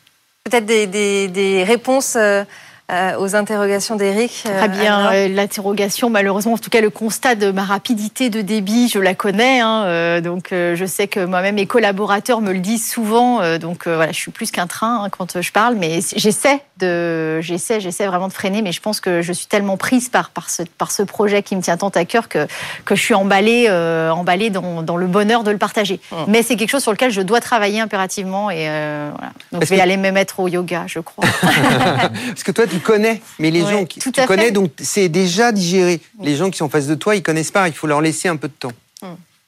[0.45, 2.45] Peut-être des, réponses euh,
[2.91, 4.45] euh, aux interrogations d'Éric.
[4.47, 8.41] Euh, Très bien, euh, l'interrogation, malheureusement, en tout cas le constat de ma rapidité de
[8.41, 9.61] débit, je la connais.
[9.61, 13.59] Hein, donc je sais que moi-même mes collaborateurs me le disent souvent.
[13.59, 17.81] donc voilà, je suis plus qu'un train hein, quand je parle, mais j'essaie de, j'essaie,
[17.81, 18.63] j'essaie vraiment de freiner.
[18.63, 21.55] Mais je pense que je suis tellement prise par par ce par ce projet qui
[21.57, 22.47] me tient tant à cœur que
[22.85, 26.01] que je suis emballée emballée dans, dans le bonheur de le partager.
[26.11, 26.17] Mmh.
[26.29, 29.33] Mais c'est quelque chose sur lequel je dois travailler impérativement et voilà.
[29.53, 31.25] Donc je vais aller me mettre au yoga, je crois.
[31.43, 36.01] Parce que toi, tu connais, mais les gens qui tu connais, donc c'est déjà digéré.
[36.21, 37.69] Les gens qui sont en face de toi, ils connaissent pas.
[37.69, 38.73] Il faut leur laisser un peu de temps.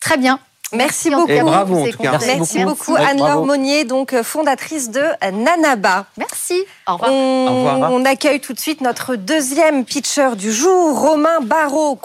[0.01, 0.41] Très bien.
[0.73, 1.27] Merci beaucoup.
[1.27, 2.19] bravo en tout cas.
[2.19, 5.03] Merci, beaucoup, Anne-Laure Monnier, donc euh, fondatrice de
[5.33, 6.07] Nanaba.
[6.17, 6.65] Merci.
[6.87, 7.93] Au revoir.
[7.93, 11.99] On, accueille tout de suite notre deuxième pitcher du jour, Romain Barrault,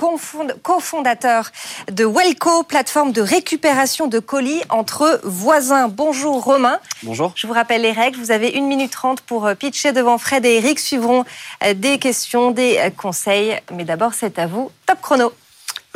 [0.62, 1.52] cofondateur
[1.92, 5.88] de Welco, plateforme de récupération de colis entre voisins.
[5.88, 6.80] Bonjour Romain.
[7.04, 7.32] Bonjour.
[7.36, 8.20] Je vous rappelle les règles.
[8.20, 10.80] Vous avez une minute trente pour euh, pitcher devant Fred et Eric.
[10.80, 11.26] Suivront
[11.64, 13.60] euh, des questions, des conseils.
[13.74, 14.72] Mais d'abord, c'est à vous.
[14.86, 15.32] Top chrono.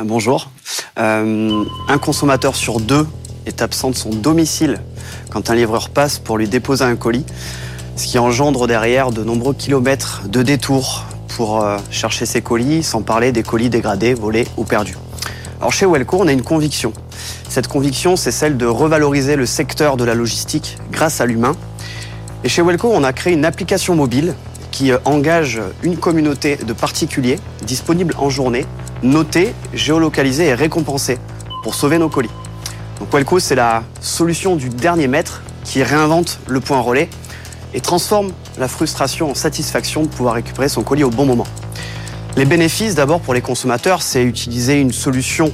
[0.04, 0.50] Bonjour.
[0.98, 3.06] Euh, un consommateur sur deux
[3.46, 4.80] est absent de son domicile
[5.30, 7.24] quand un livreur passe pour lui déposer un colis,
[7.94, 13.02] ce qui engendre derrière de nombreux kilomètres de détours pour euh, chercher ses colis, sans
[13.02, 14.96] parler des colis dégradés, volés ou perdus.
[15.60, 16.92] Alors chez Welco, on a une conviction.
[17.48, 21.54] Cette conviction, c'est celle de revaloriser le secteur de la logistique grâce à l'humain.
[22.42, 24.34] Et chez Welco, on a créé une application mobile
[24.72, 28.66] qui euh, engage une communauté de particuliers disponible en journée
[29.04, 31.18] noter, géolocaliser et récompenser
[31.62, 32.30] pour sauver nos colis.
[32.98, 37.08] Donc Welco, c'est la solution du dernier mètre qui réinvente le point relais
[37.74, 41.46] et transforme la frustration en satisfaction de pouvoir récupérer son colis au bon moment.
[42.36, 45.52] Les bénéfices, d'abord pour les consommateurs, c'est utiliser une solution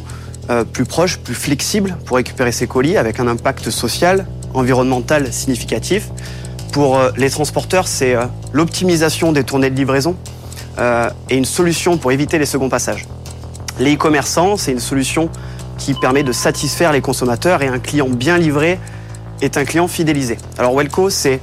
[0.50, 6.08] euh, plus proche, plus flexible pour récupérer ses colis avec un impact social, environnemental significatif.
[6.72, 10.16] Pour euh, les transporteurs, c'est euh, l'optimisation des tournées de livraison
[11.28, 13.08] et une solution pour éviter les seconds passages.
[13.80, 15.28] Les e-commerçants, c'est une solution
[15.76, 18.78] qui permet de satisfaire les consommateurs et un client bien livré
[19.40, 20.38] est un client fidélisé.
[20.58, 21.40] Alors Welco, c'est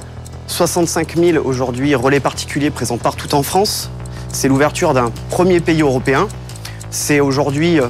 [0.48, 3.90] 65 000 aujourd'hui relais particuliers présents partout en France.
[4.32, 6.28] C'est l'ouverture d'un premier pays européen.
[6.92, 7.88] C'est aujourd'hui euh,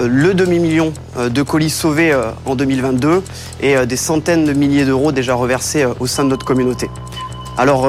[0.00, 3.22] le demi-million euh, de colis sauvés euh, en 2022
[3.60, 6.90] et des centaines de milliers d'euros déjà reversés au sein de notre communauté.
[7.56, 7.88] Alors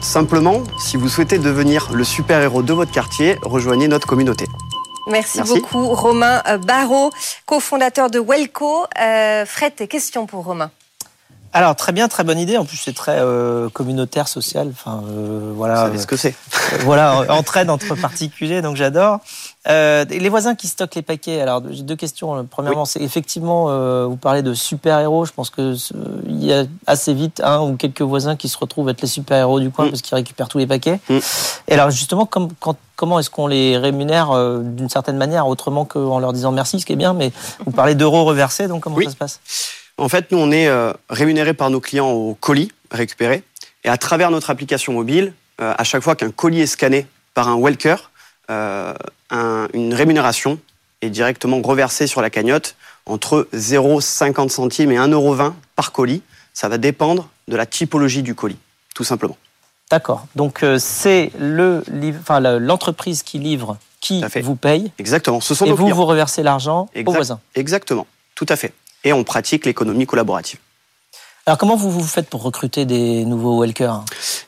[0.00, 4.46] simplement, si vous souhaitez devenir le super-héros de votre quartier, rejoignez notre communauté.
[5.06, 7.12] Merci, beaucoup Romain Barrault,
[7.46, 8.86] cofondateur de Welco.
[9.46, 10.70] Fred, tes questions pour Romain
[11.54, 12.58] alors très bien, très bonne idée.
[12.58, 14.68] En plus, c'est très euh, communautaire, social.
[14.72, 15.88] Enfin, euh, voilà.
[15.88, 16.34] Vous ce que c'est.
[16.72, 19.20] Euh, voilà, entraide entre particuliers, donc j'adore.
[19.66, 21.40] les voisins qui stockent les paquets.
[21.40, 22.44] Alors j'ai deux questions.
[22.50, 23.66] Premièrement, c'est effectivement,
[24.08, 25.26] vous parlez de super héros.
[25.26, 25.76] Je pense que
[26.26, 29.38] il y a assez vite un ou quelques voisins qui se retrouvent être les super
[29.38, 29.90] héros du coin mm.
[29.90, 30.98] parce qu'ils récupèrent tous les paquets.
[31.08, 31.18] Mm.
[31.68, 32.28] Et alors justement,
[32.96, 36.94] comment est-ce qu'on les rémunère d'une certaine manière, autrement qu'en leur disant merci, ce qui
[36.94, 37.14] est bien.
[37.14, 37.30] Mais
[37.64, 39.40] vous parlez d'euros reversés, donc comment ça se passe?
[39.98, 43.42] En fait, nous, on est euh, rémunéré par nos clients au colis récupéré.
[43.84, 47.48] Et à travers notre application mobile, euh, à chaque fois qu'un colis est scanné par
[47.48, 48.10] un welker,
[48.50, 48.94] euh,
[49.30, 50.58] une rémunération
[51.00, 52.76] est directement reversée sur la cagnotte
[53.06, 55.36] entre 0,50 centimes et 1,20 euro
[55.76, 56.22] par colis.
[56.52, 58.58] Ça va dépendre de la typologie du colis,
[58.94, 59.36] tout simplement.
[59.90, 60.26] D'accord.
[60.36, 64.92] Donc c'est l'entreprise qui livre qui vous paye.
[64.98, 65.40] Exactement.
[65.40, 67.40] Ce sont et vous, vous reversez l'argent aux voisins.
[67.54, 68.06] Exactement.
[68.34, 68.72] Tout à fait
[69.04, 70.58] et on pratique l'économie collaborative.
[71.46, 74.02] Alors comment vous vous faites pour recruter des nouveaux welkers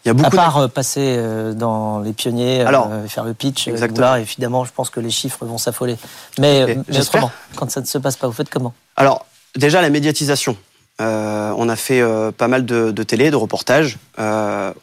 [0.05, 3.25] Il y a beaucoup à part euh, passer euh, dans les pionniers, euh, Alors, faire
[3.25, 3.69] le pitch.
[3.69, 4.01] Exactement.
[4.01, 5.97] Là, évidemment, je pense que les chiffres vont s'affoler.
[6.39, 8.73] Mais, mais autrement, quand ça ne se passe pas, vous faites comment?
[8.97, 10.57] Alors déjà la médiatisation.
[10.99, 12.03] on a fait
[12.39, 13.99] pas mal de, télé, de reportages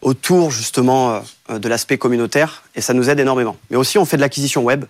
[0.02, 3.56] autour justement de l'aspect communautaire et ça nous aide énormément.
[3.72, 4.86] Mais aussi on fait de l'acquisition web,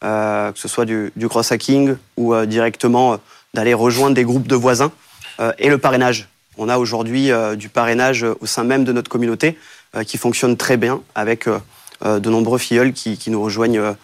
[0.00, 3.18] que ce soit du, du cross-hacking ou directement
[3.54, 4.92] d'aller rejoindre des groupes de voisins
[5.40, 6.28] euh, et le parrainage.
[6.56, 9.56] On a aujourd'hui euh, du parrainage au sein même de notre communauté
[9.96, 11.48] euh, qui fonctionne très bien avec
[12.04, 13.96] de nombreux filleuls qui, nous rejoignent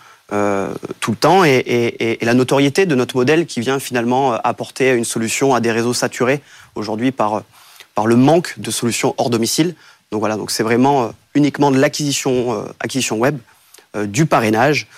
[0.99, 5.55] tout le temps et, la notoriété de notre modèle qui vient finalement apporter une solution
[5.55, 6.41] à des réseaux saturés
[6.75, 7.45] aujourd'hui par,
[7.95, 9.77] par le manque de solutions hors domicile.
[10.11, 13.39] Donc voilà, donc c'est vraiment uniquement de l'acquisition acquisition web,
[13.97, 14.89] du parrainage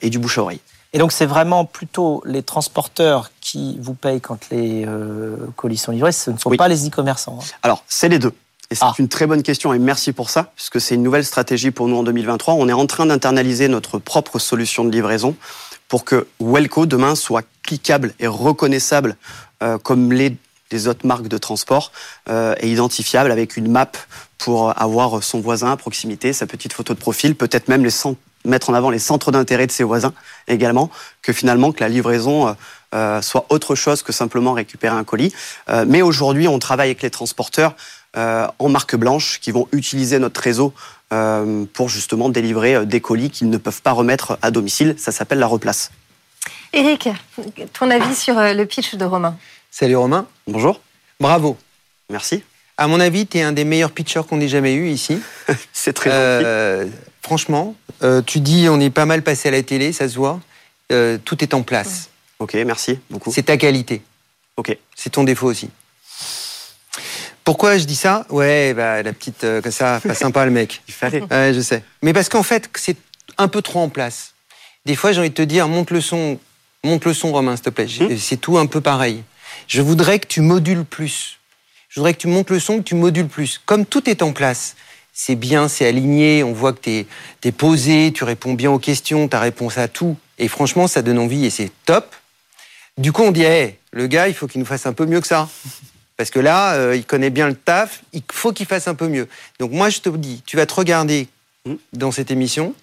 [0.00, 0.60] et du bouche à oreille.
[0.94, 5.90] Et donc c'est vraiment plutôt les transporteurs qui vous payent quand les euh, colis sont
[5.90, 7.40] livrés, ce ne sont pas les e-commerçants.
[7.42, 7.46] Hein.
[7.64, 8.32] Alors c'est les deux.
[8.70, 8.94] Et c'est ah.
[9.00, 11.96] une très bonne question et merci pour ça, puisque c'est une nouvelle stratégie pour nous
[11.96, 12.54] en 2023.
[12.54, 15.36] On est en train d'internaliser notre propre solution de livraison
[15.88, 19.16] pour que Welco demain soit cliquable et reconnaissable
[19.64, 20.38] euh, comme les
[20.86, 21.90] autres marques de transport
[22.28, 23.90] euh, et identifiable avec une map
[24.38, 27.90] pour avoir son voisin à proximité, sa petite photo de profil, peut-être même les
[28.44, 30.12] mettre en avant les centres d'intérêt de ses voisins
[30.48, 30.90] également,
[31.22, 32.52] que finalement que la livraison euh,
[32.94, 35.32] euh, soit autre chose que simplement récupérer un colis.
[35.68, 37.74] Euh, mais aujourd'hui, on travaille avec les transporteurs
[38.16, 40.72] en marque blanche qui vont utiliser notre réseau
[41.72, 44.94] pour justement délivrer des colis qu'ils ne peuvent pas remettre à domicile.
[44.98, 45.90] Ça s'appelle la replace.
[46.72, 47.08] Eric,
[47.72, 49.36] ton avis sur le pitch de Romain
[49.68, 50.28] Salut Romain.
[50.46, 50.80] Bonjour.
[51.18, 51.56] Bravo.
[52.08, 52.44] Merci.
[52.76, 55.18] À mon avis, tu es un des meilleurs pitchers qu'on ait jamais eu ici.
[55.72, 56.92] C'est très gentil.
[57.24, 60.40] Franchement, euh, tu dis on est pas mal passé à la télé, ça se voit.
[60.92, 62.10] Euh, tout est en place.
[62.38, 63.32] Ok, merci beaucoup.
[63.32, 64.02] C'est ta qualité.
[64.58, 64.76] Ok.
[64.94, 65.70] C'est ton défaut aussi.
[67.42, 68.26] Pourquoi je dis ça?
[68.28, 70.82] Ouais, bah, la petite, euh, comme ça, pas sympa le mec.
[70.88, 71.22] Il fallait.
[71.22, 71.82] Ouais, je sais.
[72.02, 72.98] Mais parce qu'en fait, c'est
[73.38, 74.34] un peu trop en place.
[74.84, 76.38] Des fois, j'ai envie de te dire, monte le son,
[76.82, 77.86] monte le son, Romain, s'il te plaît.
[77.86, 78.18] Hmm.
[78.18, 79.24] C'est tout un peu pareil.
[79.66, 81.38] Je voudrais que tu modules plus.
[81.88, 83.62] Je voudrais que tu montes le son, que tu modules plus.
[83.64, 84.76] Comme tout est en place,
[85.16, 87.06] c'est bien, c'est aligné, on voit que tu
[87.44, 90.16] es, posé, tu réponds bien aux questions, tu as réponse à tout.
[90.38, 92.14] Et franchement, ça donne envie et c'est top.
[92.98, 93.44] Du coup, on dit,
[93.92, 95.48] le gars, il faut qu'il nous fasse un peu mieux que ça.
[96.16, 99.06] Parce que là, euh, il connaît bien le taf, il faut qu'il fasse un peu
[99.06, 99.28] mieux.
[99.60, 101.28] Donc moi, je te dis, tu vas te regarder
[101.64, 101.74] hmm.
[101.92, 102.74] dans cette émission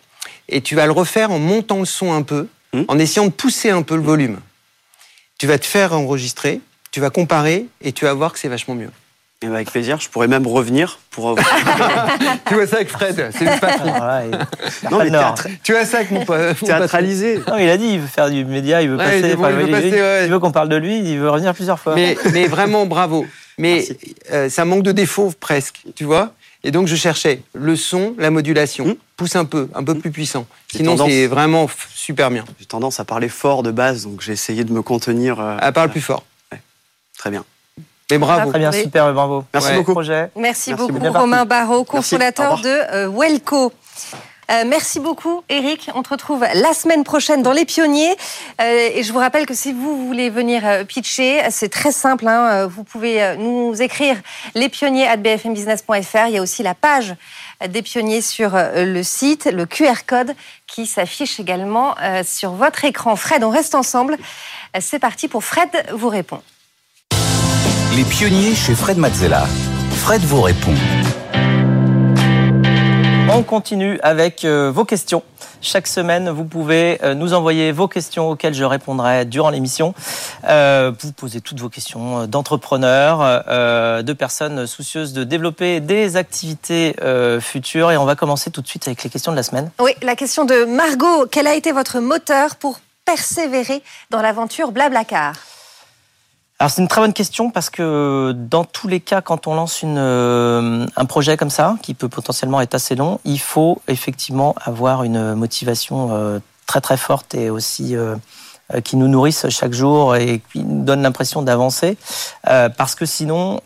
[0.47, 2.83] et tu vas le refaire en montant le son un peu, hmm.
[2.87, 4.39] en essayant de pousser un peu le volume.
[5.37, 6.61] Tu vas te faire enregistrer,
[6.91, 8.91] tu vas comparer et tu vas voir que c'est vachement mieux.
[9.41, 11.35] Ben, avec plaisir, je pourrais même revenir pour.
[12.47, 13.91] tu vois ça avec Fred, c'est le patron.
[14.91, 16.23] non, mais Tu vois ça avec mon,
[16.53, 17.41] Théâtralisé.
[17.47, 19.17] Non, il a dit, il veut faire du média, il veut passer.
[19.17, 21.95] Il, veut, qu'on parle de lui, il veut revenir plusieurs fois.
[21.95, 23.25] Mais, mais vraiment, bravo.
[23.57, 23.87] Mais
[24.31, 26.33] euh, ça manque de défauts presque, tu vois.
[26.63, 28.85] Et donc je cherchais le son, la modulation.
[28.85, 28.95] Hmm.
[29.17, 30.45] Pousse un peu, un peu plus puissant.
[30.71, 32.45] Sinon c'est vraiment super bien.
[32.59, 35.39] J'ai tendance à parler fort de base, donc j'ai essayé de me contenir.
[35.39, 36.23] Euh, à parler plus fort.
[37.17, 37.43] Très bien.
[38.11, 38.49] Mais bravo.
[38.51, 39.43] Très bien, super, bravo.
[39.53, 40.01] Merci beaucoup.
[40.35, 43.71] Merci, beaucoup, Romain Barrault, cofondateur de euh, Welco.
[44.51, 45.89] Euh, merci beaucoup, Eric.
[45.95, 48.15] On te retrouve la semaine prochaine dans Les Pionniers.
[48.59, 52.27] Euh, et je vous rappelle que si vous voulez venir euh, pitcher, c'est très simple.
[52.27, 52.67] Hein.
[52.67, 54.17] Vous pouvez nous écrire
[54.55, 56.27] lespionniers@bfmbusiness.fr.
[56.27, 57.15] Il y a aussi la page
[57.65, 60.35] des pionniers sur le site, le QR code
[60.67, 61.95] qui s'affiche également
[62.25, 63.15] sur votre écran.
[63.15, 64.17] Fred, on reste ensemble.
[64.79, 66.41] C'est parti pour Fred vous répond.
[67.93, 69.45] Les pionniers chez Fred Mazzella.
[69.91, 70.73] Fred vous répond.
[73.29, 75.23] On continue avec euh, vos questions.
[75.59, 79.93] Chaque semaine, vous pouvez euh, nous envoyer vos questions auxquelles je répondrai durant l'émission.
[80.47, 83.43] Euh, vous posez toutes vos questions d'entrepreneurs,
[84.03, 86.95] de personnes soucieuses de développer des activités
[87.41, 87.91] futures.
[87.91, 89.69] Et on va commencer tout de suite avec les questions de la semaine.
[89.81, 91.25] Oui, la question de Margot.
[91.29, 95.35] Quel a été votre moteur pour persévérer dans l'aventure Blablacar?
[96.61, 99.81] Alors c'est une très bonne question parce que dans tous les cas, quand on lance
[99.83, 105.03] euh, un projet comme ça, qui peut potentiellement être assez long, il faut effectivement avoir
[105.03, 106.37] une motivation euh,
[106.67, 108.15] très très forte et aussi euh,
[108.83, 111.97] qui nous nourrisse chaque jour et qui nous donne l'impression d'avancer.
[112.43, 113.59] parce que sinon,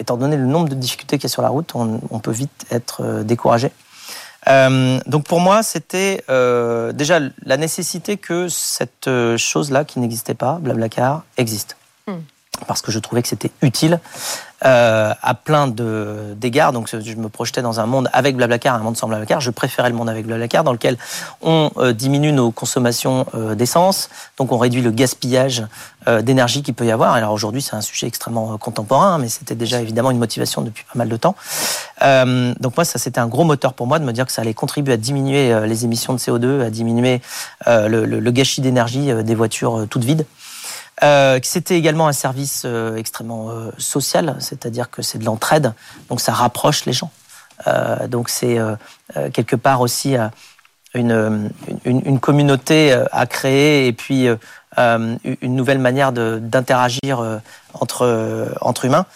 [0.00, 2.66] étant donné le nombre de difficultés qu'il y a sur la route, on peut vite
[2.72, 3.70] être découragé.
[4.48, 10.34] Euh, donc pour moi, c'était euh, déjà la nécessité que cette euh, chose-là qui n'existait
[10.34, 11.76] pas, Blablacar, existe.
[12.06, 12.20] Hmm.
[12.66, 14.00] Parce que je trouvais que c'était utile
[14.64, 16.72] euh, à plein d'égards.
[16.72, 19.40] Donc je me projetais dans un monde avec Blablacar, un monde sans Blablacar.
[19.40, 20.96] Je préférais le monde avec Blablacar, dans lequel
[21.42, 25.64] on euh, diminue nos consommations euh, d'essence, donc on réduit le gaspillage
[26.08, 27.12] euh, d'énergie qu'il peut y avoir.
[27.12, 30.98] Alors aujourd'hui, c'est un sujet extrêmement contemporain, mais c'était déjà évidemment une motivation depuis pas
[30.98, 31.36] mal de temps.
[32.60, 34.54] donc moi, ça c'était un gros moteur pour moi de me dire que ça allait
[34.54, 37.20] contribuer à diminuer les émissions de CO2, à diminuer
[37.66, 40.26] le, le, le, gâchis d'énergie des voitures toutes vides.
[41.02, 45.72] Euh, C'était également un service euh, extrêmement euh, social, c'est-à-dire que c'est de l'entraide,
[46.08, 47.10] donc ça rapproche les gens.
[47.66, 48.76] Euh, donc c'est euh,
[49.32, 50.16] quelque part aussi
[50.94, 51.50] une,
[51.84, 54.28] une, une, communauté à créer et puis
[54.76, 57.40] une nouvelle manière d'interagir
[57.74, 59.06] entre, entre humains.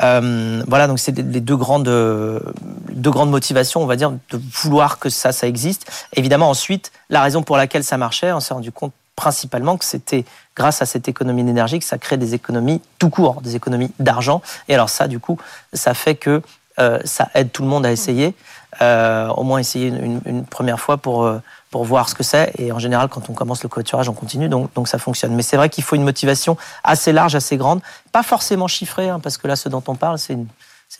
[0.00, 5.10] voilà, donc c'est les deux grandes, deux grandes motivations, on va dire, de vouloir que
[5.10, 5.90] ça, ça existe.
[6.14, 10.24] Évidemment, ensuite, la raison pour laquelle ça marchait, on s'est rendu compte principalement que c'était
[10.54, 14.42] grâce à cette économie d'énergie que ça crée des économies tout court, des économies d'argent.
[14.68, 15.38] Et alors ça, du coup,
[15.72, 16.40] ça fait que
[16.78, 18.36] euh, ça aide tout le monde à essayer,
[18.80, 21.42] euh, au moins essayer une, première fois pour, euh,
[21.72, 22.52] pour voir ce que c'est.
[22.58, 25.34] Et en général, quand on commence le covoiturage, on continue, donc, donc ça fonctionne.
[25.34, 27.80] Mais c'est vrai qu'il faut une motivation assez large, assez grande,
[28.12, 30.46] pas forcément chiffrée, hein, parce que là, ce dont on parle, c'est une,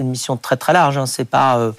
[0.00, 0.98] une mission très très large.
[0.98, 1.06] Hein.
[1.06, 1.70] C'est pas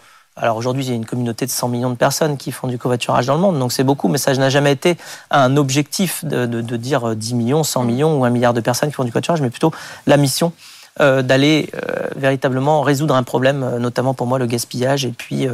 [0.42, 2.78] alors aujourd'hui, il y a une communauté de 100 millions de personnes qui font du
[2.78, 4.98] covoiturage dans le monde, donc c'est beaucoup, mais ça n'a jamais été
[5.32, 9.04] un objectif de, dire 10 millions, 100 millions ou un milliard de personnes qui font
[9.04, 9.74] du covoiturage, mais plutôt
[10.08, 10.54] la mission
[11.02, 15.48] euh, d'aller euh, véritablement résoudre un problème, euh, notamment pour moi le gaspillage, et puis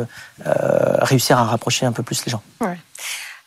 [1.02, 2.42] réussir à rapprocher un peu plus les gens.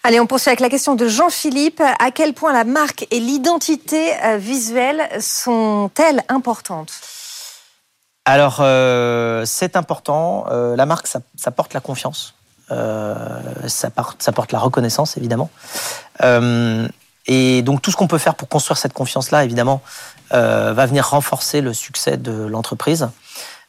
[0.05, 1.83] Allez, on poursuit avec la question de Jean-Philippe.
[1.99, 6.93] À quel point la marque et l'identité visuelle sont-elles importantes?
[8.29, 10.45] Alors, euh, c'est important.
[10.51, 12.35] Euh, la marque, ça, porte la confiance.
[12.71, 13.17] Euh,
[13.67, 15.49] ça, porte, ça, porte, la reconnaissance, évidemment.
[17.27, 19.81] Et donc, tout ce qu'on peut faire pour construire cette confiance-là, évidemment,
[20.31, 23.09] va venir renforcer le succès de l'entreprise.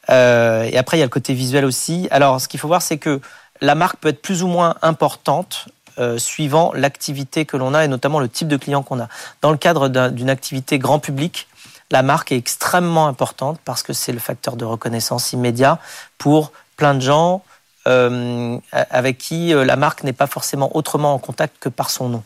[0.09, 2.09] et après, il y a le côté visuel aussi.
[2.11, 3.21] Alors, ce qu'il faut voir, c'est que
[3.61, 5.69] la marque peut être plus ou moins importante
[6.17, 9.07] suivant l'activité que l'on a et notamment le type de client qu'on a.
[9.41, 11.48] Dans le cadre d'une activité grand public,
[11.91, 15.79] la marque est extrêmement importante parce que c'est le facteur de reconnaissance immédiat
[16.17, 17.43] pour plein de gens
[17.87, 22.09] euh, avec qui euh, la marque n'est pas forcément autrement en contact que par son
[22.09, 22.23] nom.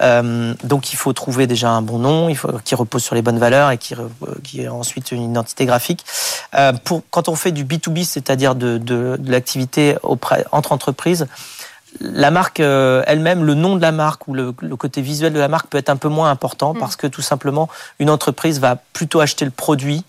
[0.00, 3.20] Euh, donc il faut trouver déjà un bon nom, il faut qui repose sur les
[3.20, 4.08] bonnes valeurs et qui, euh,
[4.42, 6.04] qui ensuite une identité graphique.
[6.84, 11.28] Pour quand on fait du B2B, c'est-à-dire de, de, de l'activité entre entreprises,
[11.98, 15.48] la marque euh, elle-même, le nom de la marque ou le, côté visuel de la
[15.48, 16.78] marque peut être un peu moins important mm.
[16.78, 17.68] parce que tout simplement,
[17.98, 20.04] une entreprise va plutôt acheter le produit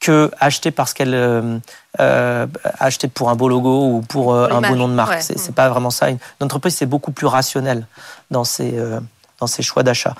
[0.00, 1.58] que acheter parce qu'elle euh,
[1.98, 2.46] euh
[2.78, 5.22] acheter pour un beau logo ou pour euh, un beau nom de marque.
[5.22, 6.08] C'est pas vraiment ça.
[6.08, 7.86] Une, entreprise c'est beaucoup plus rationnel
[8.30, 8.80] dans ses
[9.40, 10.14] dans ses choix d'achat.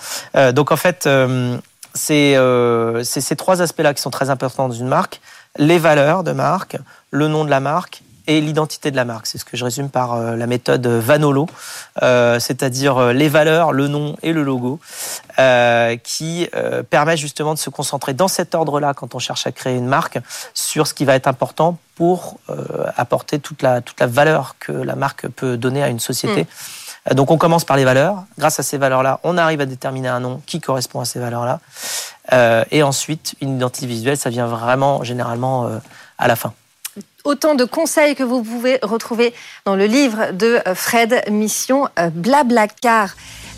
[0.53, 1.09] donc en fait,
[1.95, 2.37] c'est
[3.05, 5.21] ces trois aspects-là qui sont très importants dans une marque
[5.57, 6.77] les valeurs de marque,
[7.11, 9.27] le nom de la marque et l'identité de la marque.
[9.27, 11.49] C'est ce que je résume par euh, la méthode Vanolo,
[12.03, 14.79] euh, c'est-à-dire euh, les valeurs, le nom et le logo,
[16.03, 16.49] qui
[16.91, 20.19] permet justement de se concentrer dans cet ordre-là quand on cherche à créer une marque
[20.53, 22.39] sur ce qui va être important pour
[22.97, 26.49] apporter toute la, toute la valeur que la marque peut donner à une société.
[27.09, 27.15] Mm.
[27.15, 28.25] Donc on commence par les valeurs.
[28.37, 31.61] Grâce à ces valeurs-là, on arrive à déterminer un nom qui correspond à ces valeurs-là.
[32.73, 35.71] et ensuite, une identité visuelle, ça vient vraiment généralement
[36.19, 36.53] à la fin
[37.29, 39.35] Autant de conseils que vous pouvez retrouver
[39.67, 43.11] dans le livre de euh, Fred, Mission euh, Blablacar.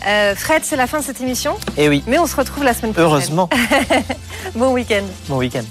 [0.05, 2.73] Euh, Fred, c'est la fin de cette émission, Et oui, mais on se retrouve la
[2.73, 3.09] semaine prochaine.
[3.09, 3.49] heureusement.
[4.55, 5.03] Bon week-end.
[5.29, 5.63] Bon week-end.